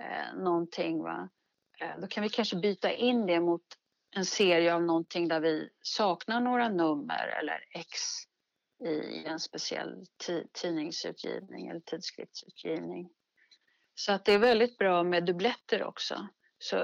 [0.00, 1.28] eh, någonting, va?
[1.80, 3.62] Eh, då kan vi kanske byta in det mot
[4.16, 7.88] en serie av någonting där vi saknar några nummer eller ex
[8.84, 10.04] i en speciell
[10.52, 13.10] tidningsutgivning eller tidskriftsutgivning.
[13.94, 16.28] Så att det är väldigt bra med dubbletter också.
[16.58, 16.76] Så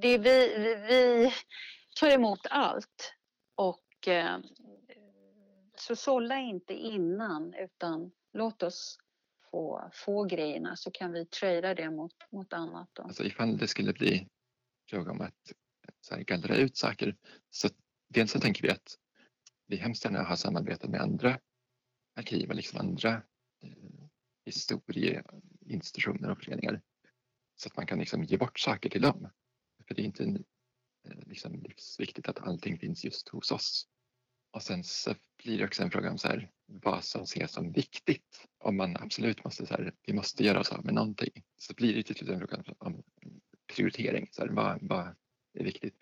[0.00, 0.58] det vi,
[0.88, 1.32] vi,
[2.00, 3.14] tar emot allt.
[3.54, 4.38] Och eh,
[5.78, 8.98] så sålla inte innan utan låt oss
[9.50, 12.90] få, få grejerna så kan vi trada det mot, mot annat.
[12.92, 13.02] Då.
[13.02, 14.28] Alltså ifall det skulle bli
[14.90, 15.52] fråga om att
[16.00, 17.16] så här, gallra ut saker
[17.50, 17.68] så
[18.08, 18.98] dels så tänker vi att
[19.66, 21.38] vi hemskt gärna har samarbetat med andra
[22.16, 23.22] arkiv och liksom andra
[23.62, 23.72] eh,
[24.44, 26.82] historieinstitutioner och föreningar
[27.56, 29.28] så att man kan liksom ge bort saker till dem.
[29.86, 30.38] För det är inte
[31.06, 33.88] Eh, liksom livsviktigt att allting finns just hos oss.
[34.50, 37.72] Och sen så blir det också en fråga om så här, vad som ses som
[37.72, 38.46] viktigt.
[38.58, 41.94] Om man absolut måste, så här, vi måste göra oss av med någonting, så blir
[41.94, 43.02] det till slut en fråga om
[43.74, 44.28] prioritering.
[44.30, 45.16] Så här, vad, vad
[45.54, 45.94] är viktigt?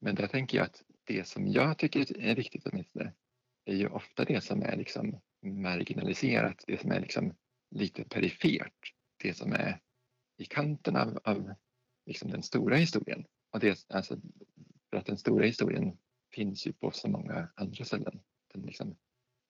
[0.00, 3.12] Men där tänker jag att det som jag tycker är viktigt åtminstone
[3.64, 7.34] är ju ofta det som är liksom marginaliserat, det som är liksom
[7.70, 9.80] lite perifert, det som är
[10.38, 11.54] i kanten av, av
[12.06, 13.26] liksom den stora historien.
[13.52, 14.16] Och det, alltså,
[14.96, 15.98] för att den stora historien
[16.34, 18.20] finns ju på så många andra ställen.
[18.52, 18.96] Den liksom,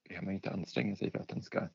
[0.08, 1.68] behöver man inte anstränga sig för att den ska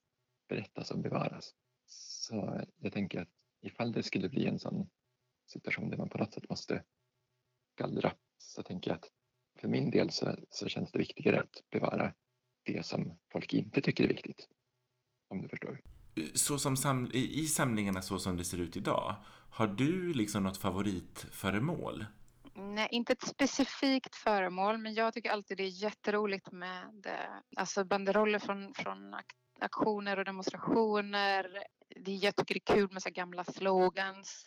[0.49, 1.53] berättas och bevaras.
[1.87, 3.29] Så jag tänker att
[3.61, 4.89] ifall det skulle bli en sån
[5.47, 6.83] situation där man på något sätt måste
[7.77, 9.11] gallra så tänker jag att
[9.59, 12.13] för min del så, så känns det viktigare att bevara
[12.63, 14.47] det som folk inte tycker är viktigt.
[15.27, 15.81] Om du förstår.
[16.33, 19.15] Så som sam I samlingarna så som det ser ut idag,
[19.49, 22.05] har du liksom något favoritföremål?
[22.81, 27.83] Nej, inte ett specifikt föremål, men jag tycker alltid det är jätteroligt med eh, alltså
[27.83, 29.15] banderoller från, från
[29.59, 31.63] aktioner och demonstrationer.
[31.95, 34.43] Det, jag tycker det är kul med så gamla slogans.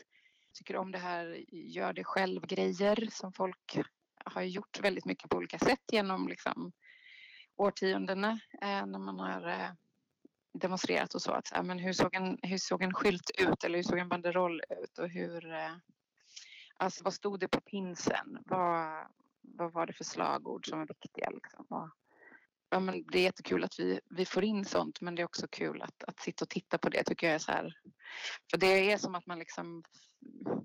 [0.46, 3.78] Jag tycker om det här gör det själv-grejer som folk
[4.24, 6.72] har gjort väldigt mycket på olika sätt genom liksom,
[7.56, 9.70] årtiondena eh, när man har eh,
[10.54, 11.32] demonstrerat och så.
[11.32, 14.62] Att, men hur, såg en, hur såg en skylt ut eller hur såg en banderoll
[14.82, 15.72] ut och hur eh,
[16.76, 18.38] Alltså vad stod det på pinsen?
[18.46, 19.06] Vad,
[19.40, 21.30] vad var det för slagord som var viktiga?
[21.30, 21.66] Liksom?
[21.68, 21.90] Och,
[22.70, 25.46] ja, men det är jättekul att vi, vi får in sånt men det är också
[25.48, 27.74] kul att, att sitta och titta på det tycker jag är så här.
[28.50, 29.82] För det är som att man liksom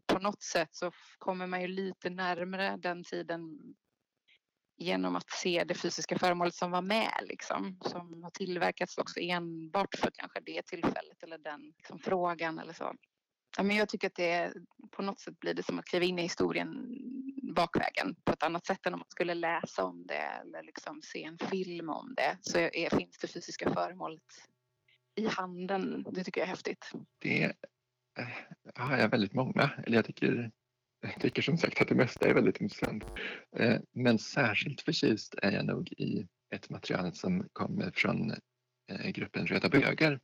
[0.07, 3.59] på något sätt så kommer man ju lite närmare den tiden
[4.77, 9.95] genom att se det fysiska föremålet som var med liksom, som har tillverkats också enbart
[9.95, 12.93] för kanske det tillfället eller den liksom, frågan eller så.
[13.59, 14.53] Ja, men jag tycker att det
[14.91, 16.97] på något sätt blir det som att kliva in i historien
[17.55, 21.23] bakvägen på ett annat sätt än om man skulle läsa om det eller liksom se
[21.23, 22.37] en film om det.
[22.41, 24.21] Så är, finns det fysiska föremålet
[25.15, 26.05] i handen.
[26.11, 26.91] Det tycker jag är häftigt.
[27.17, 28.27] Det eh,
[28.75, 29.71] ah, har jag väldigt många.
[29.85, 30.51] Eller jag tycker,
[31.01, 33.03] jag tycker som sagt att det mesta är väldigt intressant.
[33.57, 38.31] Eh, men särskilt förtjust är jag nog i ett material som kommer från
[38.91, 40.19] eh, gruppen Röda bögar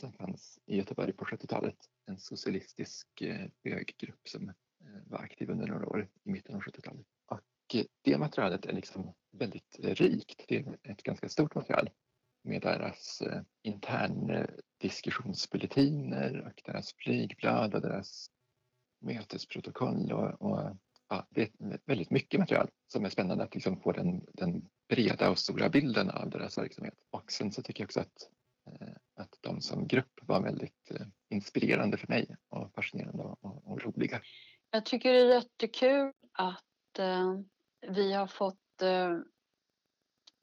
[0.00, 1.76] som fanns i Göteborg på 70-talet.
[2.06, 4.54] En socialistisk eh, böggrupp som eh,
[5.06, 7.06] var aktiv under några år i mitten av 70-talet.
[7.26, 10.44] Och eh, det materialet är liksom väldigt eh, rikt.
[10.48, 11.90] Det är ett ganska stort material
[12.44, 13.22] med deras
[13.62, 14.46] intern
[14.78, 18.26] diskussionsbulletiner och deras flygblad och deras
[19.00, 20.76] mötesprotokoll och, och
[21.08, 25.30] ja, det är väldigt mycket material som är spännande att liksom få den, den breda
[25.30, 26.94] och stora bilden av deras verksamhet.
[27.10, 28.30] Och sen så tycker jag också att
[28.66, 33.82] Eh, att de som grupp var väldigt eh, inspirerande för mig och fascinerande och, och
[33.82, 34.20] roliga.
[34.70, 37.34] Jag tycker det är jättekul att eh,
[37.88, 39.18] vi har fått eh,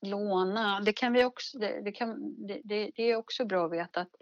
[0.02, 4.02] låna, det kan vi också, det, det kan, det, det, är också bra att veta
[4.02, 4.16] att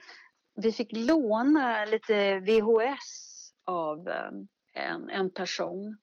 [0.56, 4.32] vi fick låna lite VHS av eh,
[4.74, 5.98] en, en person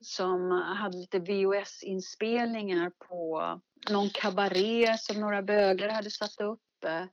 [0.00, 3.42] som hade lite VHS-inspelningar på
[3.90, 7.04] någon kabaré som några bögar hade satt upp eh,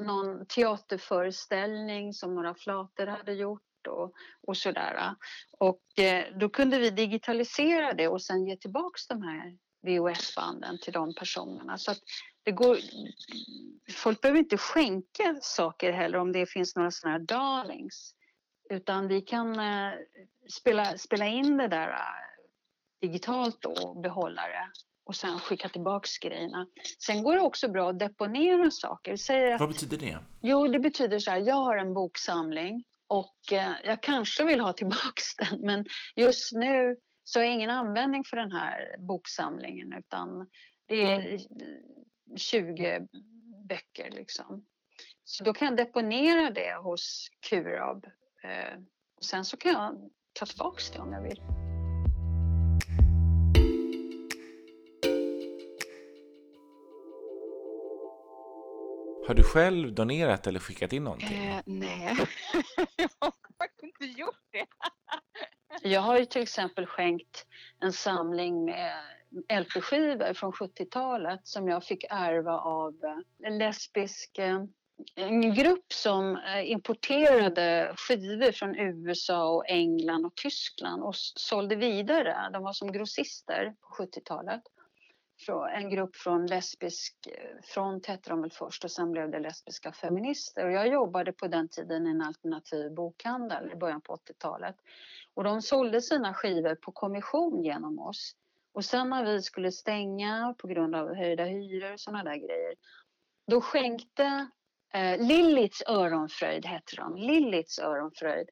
[0.00, 4.12] någon teaterföreställning som några flator hade gjort och,
[4.46, 5.14] och sådär.
[5.58, 10.92] Och eh, då kunde vi digitalisera det och sen ge tillbaks de här VHS-banden till
[10.92, 11.78] de personerna.
[11.78, 11.98] Så att
[12.42, 12.78] det går,
[13.92, 18.14] folk behöver inte skänka saker heller om det finns några sådana här darlings.
[18.70, 19.92] Utan vi kan eh,
[20.50, 21.96] spela, spela in det där eh,
[23.00, 24.70] digitalt då och behålla det
[25.08, 26.66] och sen skicka tillbaks grejerna.
[27.06, 29.16] Sen går det också bra att deponera saker.
[29.16, 30.18] Säg att, Vad betyder det?
[30.40, 34.72] Jo, det betyder så här, jag har en boksamling och eh, jag kanske vill ha
[34.72, 35.84] tillbaks den men
[36.16, 40.48] just nu så jag ingen användning för den här boksamlingen utan
[40.86, 41.38] det är
[42.36, 43.08] 20
[43.68, 44.66] böcker liksom.
[45.24, 48.06] Så då kan jag deponera det hos Kurab.
[48.44, 48.78] Eh,
[49.22, 51.67] sen så kan jag ta tillbaks det om jag vill.
[59.28, 61.48] Har du själv donerat eller skickat in någonting?
[61.48, 62.16] Eh, nej,
[62.96, 64.66] jag har faktiskt inte gjort det.
[65.88, 67.46] jag har ju till exempel skänkt
[67.80, 68.92] en samling med
[69.62, 72.94] LP-skivor från 70-talet som jag fick ärva av
[73.42, 74.64] en lesbisk eh,
[75.14, 82.50] en grupp som eh, importerade skivor från USA och England och Tyskland och sålde vidare.
[82.52, 84.62] De var som grossister på 70-talet
[85.74, 87.14] en grupp från lesbisk
[87.62, 90.66] front hette de väl först och sen blev det lesbiska feminister.
[90.66, 94.76] Och jag jobbade på den tiden i en alternativ bokhandel i början på 80-talet.
[95.34, 98.34] Och de sålde sina skivor på kommission genom oss.
[98.72, 102.74] Och sen när vi skulle stänga på grund av höjda hyror och sådana där grejer,
[103.50, 104.48] då skänkte
[104.94, 108.48] eh, Lillits öronfröjd, hette de, Lillits öronfröjd,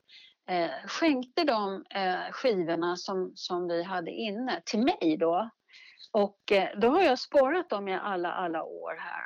[0.49, 5.51] eh, skänkte de eh, skivorna som, som vi hade inne till mig då.
[6.17, 9.23] Och eh, då har jag sparat dem i alla, alla år här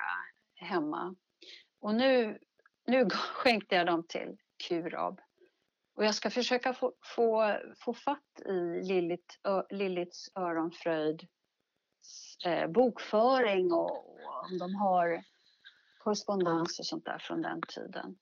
[0.61, 1.15] eh, hemma.
[1.81, 2.39] Och nu,
[2.87, 4.37] nu skänkte jag dem till
[4.69, 5.21] Kurab.
[5.97, 11.29] Och jag ska försöka få, få, få fatt i Lillit, ö, Lillits öronfröjd
[12.47, 15.25] eh, bokföring och, och om de har
[15.99, 18.19] korrespondens och sånt där från den tiden.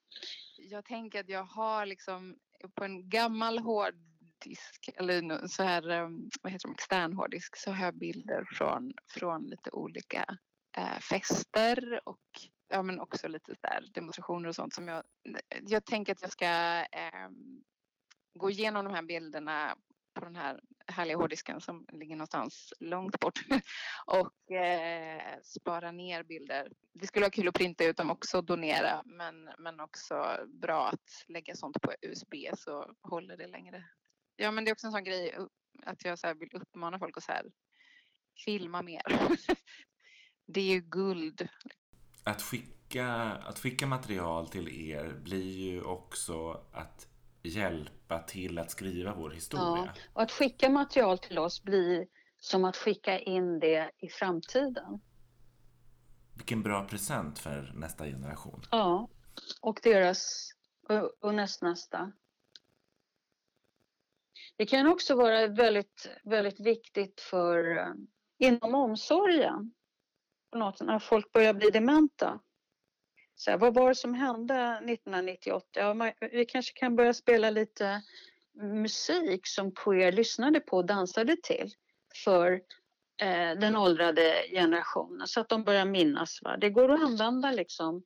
[0.57, 2.37] Jag tänker att jag har liksom
[2.75, 4.08] på en gammal hård
[4.39, 8.93] hårddisk eller så här, ehm, vad heter de, extern hårddisk så har jag bilder från,
[9.07, 10.25] från lite olika
[10.77, 12.19] eh, fester och
[12.69, 15.03] ja, men också lite där demonstrationer och sånt som jag,
[15.67, 16.45] jag tänker att jag ska
[16.79, 17.29] eh,
[18.33, 19.75] gå igenom de här bilderna
[20.13, 23.39] på den här härliga hårddisken som ligger någonstans långt bort
[24.05, 26.71] och eh, spara ner bilder.
[26.93, 31.25] Det skulle vara kul att printa ut dem också, donera, men, men också bra att
[31.27, 33.83] lägga sånt på USB så håller det längre.
[34.41, 35.35] Ja, men det är också en sån grej
[35.85, 37.45] att jag så vill uppmana folk att så här,
[38.45, 39.01] filma mer.
[40.45, 41.47] det är ju guld.
[42.23, 47.07] Att skicka, att skicka material till er blir ju också att
[47.43, 49.93] hjälpa till att skriva vår historia.
[49.95, 52.07] Ja, och att skicka material till oss blir
[52.39, 55.01] som att skicka in det i framtiden.
[56.33, 58.61] Vilken bra present för nästa generation.
[58.71, 59.09] Ja,
[59.61, 60.51] och deras
[60.89, 62.11] och, och nästnästa.
[64.59, 67.93] Det kan också vara väldigt, väldigt viktigt för eh,
[68.39, 69.73] inom omsorgen.
[70.55, 72.39] Något, när folk börjar bli dementa.
[73.35, 75.65] Så här, vad var det som hände 1998?
[75.73, 78.01] Ja, vi kanske kan börja spela lite
[78.61, 81.71] musik som queer lyssnade på och dansade till
[82.23, 82.51] för
[83.21, 86.39] eh, den åldrade generationen så att de börjar minnas.
[86.41, 86.57] Va?
[86.57, 88.03] Det går att använda liksom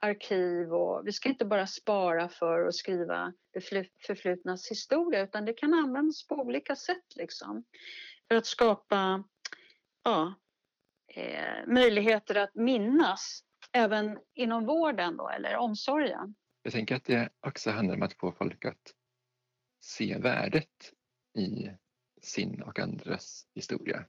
[0.00, 3.60] arkiv och vi ska inte bara spara för att skriva det
[4.06, 7.64] förflutnas historia utan det kan användas på olika sätt liksom.
[8.28, 9.24] För att skapa
[10.04, 10.34] ja,
[11.08, 16.34] eh, möjligheter att minnas även inom vården då, eller omsorgen.
[16.62, 18.94] Jag tänker att det också handlar om att få folk att
[19.80, 20.92] se värdet
[21.38, 21.70] i
[22.22, 24.04] sin och andras historia.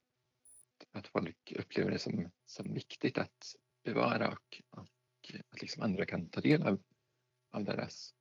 [0.92, 4.88] Att folk upplever det som, som viktigt att bevara och, och
[5.50, 6.84] att liksom andra kan ta del av,
[7.52, 8.14] av deras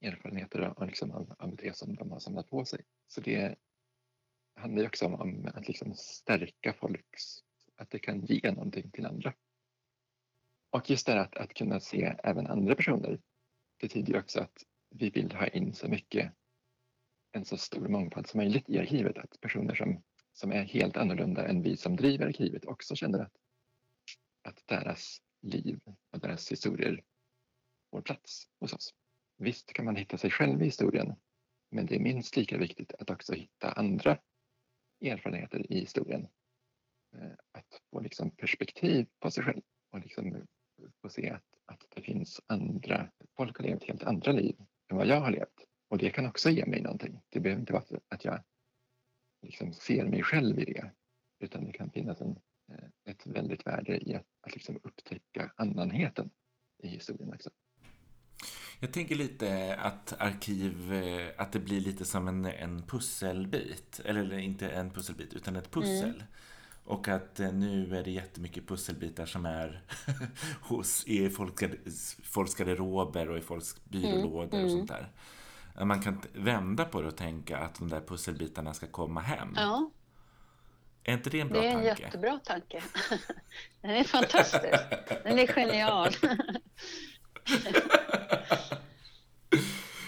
[0.00, 2.84] erfarenheter och liksom av, av det som de har samlat på sig.
[3.08, 3.56] Så det
[4.54, 7.38] handlar också om, om att liksom stärka folks,
[7.76, 9.34] att det kan ge någonting till andra.
[10.70, 13.20] Och just det här att, att kunna se även andra personer
[13.80, 16.32] betyder också att vi vill ha in så mycket,
[17.32, 19.18] en så stor mångfald som möjligt i arkivet.
[19.18, 20.02] Att personer som,
[20.32, 23.32] som är helt annorlunda än vi som driver arkivet också känner att,
[24.42, 25.80] att deras liv
[26.10, 27.04] och deras historier
[27.90, 28.94] får plats hos oss.
[29.36, 31.14] Visst kan man hitta sig själv i historien,
[31.70, 34.18] men det är minst lika viktigt att också hitta andra
[35.00, 36.28] erfarenheter i historien.
[37.16, 40.46] Eh, att få liksom perspektiv på sig själv och liksom
[41.02, 44.56] få se att, att det finns andra, folk har levt helt andra liv
[44.90, 45.64] än vad jag har levt.
[45.88, 47.22] Och det kan också ge mig någonting.
[47.28, 48.42] Det behöver inte vara att jag
[49.42, 50.92] liksom ser mig själv i det,
[51.38, 52.38] utan det kan finnas en,
[53.10, 56.30] ett väldigt värde i att, att liksom upptäcka annanheten
[56.82, 57.50] i historien också.
[58.80, 64.00] Jag tänker lite att arkiv, eh, att det blir lite som en, en pusselbit.
[64.04, 66.14] Eller inte en pusselbit, utan ett pussel.
[66.14, 66.22] Mm.
[66.84, 69.82] Och att eh, nu är det jättemycket pusselbitar som är
[70.60, 74.64] hos, i folks, folks garderober och i folks byrålådor mm.
[74.64, 75.08] och sånt där.
[75.84, 79.52] Man kan vända på det och tänka att de där pusselbitarna ska komma hem.
[79.56, 79.90] Ja.
[81.04, 81.70] Är inte det en bra tanke?
[81.70, 82.02] Det är en tanke?
[82.02, 82.82] jättebra tanke.
[83.80, 84.78] Den är fantastisk.
[85.24, 86.10] Den är genial.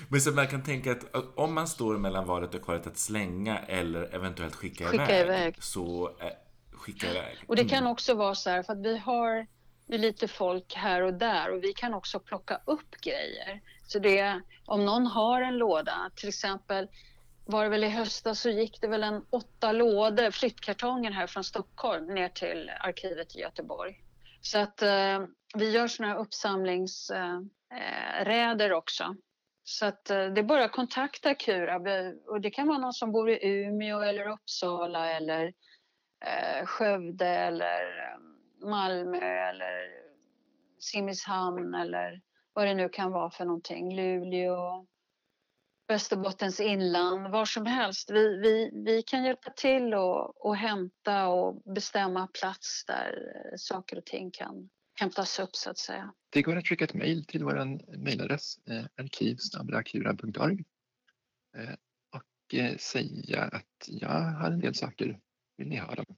[0.09, 3.59] Men så man kan tänka att om man står mellan valet och kvalet att slänga
[3.59, 6.11] eller eventuellt skicka, skicka iväg, iväg, så
[6.73, 7.37] skicka iväg.
[7.47, 7.91] Och det kan mm.
[7.91, 9.47] också vara så här för att vi har
[9.89, 13.61] lite folk här och där och vi kan också plocka upp grejer.
[13.87, 16.89] Så det, om någon har en låda, till exempel
[17.47, 21.45] var det väl i höstas så gick det väl en åtta lådor, flyttkartonger här från
[21.45, 24.03] Stockholm ner till arkivet i Göteborg.
[24.41, 25.25] Så att eh,
[25.55, 29.17] vi gör sådana här uppsamlingsräder eh, också.
[29.65, 31.89] Så att eh, det är bara att kontakta Kurab
[32.27, 35.53] och det kan vara någon som bor i Umeå eller Uppsala eller
[36.25, 38.19] eh, Skövde eller eh,
[38.69, 39.91] Malmö eller
[40.79, 42.21] Simrishamn eller
[42.53, 44.87] vad det nu kan vara för någonting, Luleå.
[45.89, 48.11] Västerbottens inland, var som helst.
[48.11, 53.99] Vi, vi, vi kan hjälpa till och, och hämta och bestämma plats där eh, saker
[53.99, 56.13] och ting kan hämtas upp så att säga.
[56.31, 57.65] Det går att skicka ett mejl till vår
[57.97, 60.65] mejladress eh, arkivsnabelakura.org
[61.57, 61.75] eh,
[62.11, 65.21] och eh, säga att jag har en del saker,
[65.57, 66.17] vill ni ha dem?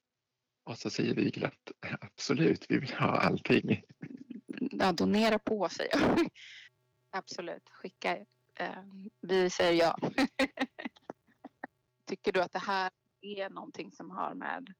[0.64, 3.82] Och så säger vi glatt absolut, vi vill ha allting.
[4.70, 6.28] Ja, donera på säger jag.
[7.10, 8.18] Absolut, skicka.
[8.58, 8.82] Eh,
[9.20, 9.98] vi säger ja.
[12.06, 12.90] Tycker du att det här
[13.20, 14.74] är någonting som har med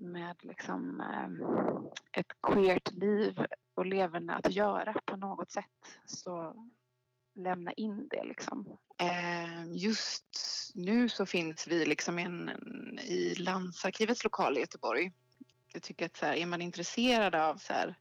[0.00, 3.38] med liksom, eh, ett queert liv
[3.74, 6.54] och leverne att göra på något sätt så
[7.34, 8.78] lämna in det liksom.
[8.98, 12.50] Eh, just nu så finns vi liksom en,
[12.98, 15.12] i Landsarkivets lokal i Göteborg.
[15.72, 17.94] Jag tycker att så här, är man intresserad av så här,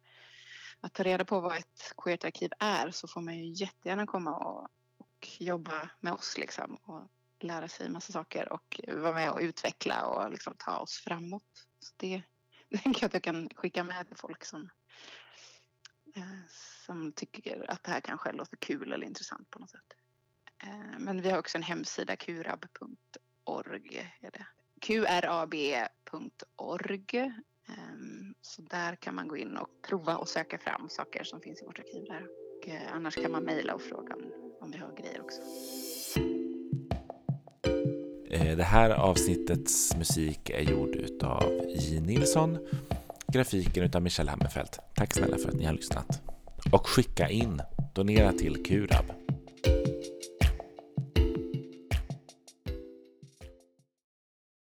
[0.82, 4.38] att ta reda på vad ett queert arkiv är så får man ju jättegärna komma
[4.38, 4.68] och,
[4.98, 7.08] och jobba med oss liksom och
[7.40, 11.68] lära sig massa saker och vara med och utveckla och liksom ta oss framåt.
[11.80, 12.24] Så det,
[12.70, 14.70] det tänker jag att jag kan skicka med till folk som,
[16.16, 16.24] eh,
[16.86, 19.94] som tycker att det här kanske låter kul eller intressant på något sätt.
[20.64, 24.14] Eh, men vi har också en hemsida, kurab.org.
[24.82, 25.84] qrab.org.
[28.42, 31.66] Så där kan man gå in och prova och söka fram saker som finns i
[31.66, 32.28] vårt arkiv där.
[32.58, 34.16] Och eh, annars kan man mejla och fråga
[34.62, 35.42] om vi har grejer också.
[38.32, 42.00] Eh, det här avsnittets musik är gjord utav J.
[42.02, 42.58] Nilsson.
[43.28, 44.80] Grafiken utav Michel Hammerfeldt.
[44.96, 46.22] Tack snälla för att ni har lyssnat.
[46.72, 47.62] Och skicka in,
[47.96, 49.06] donera till Kurab.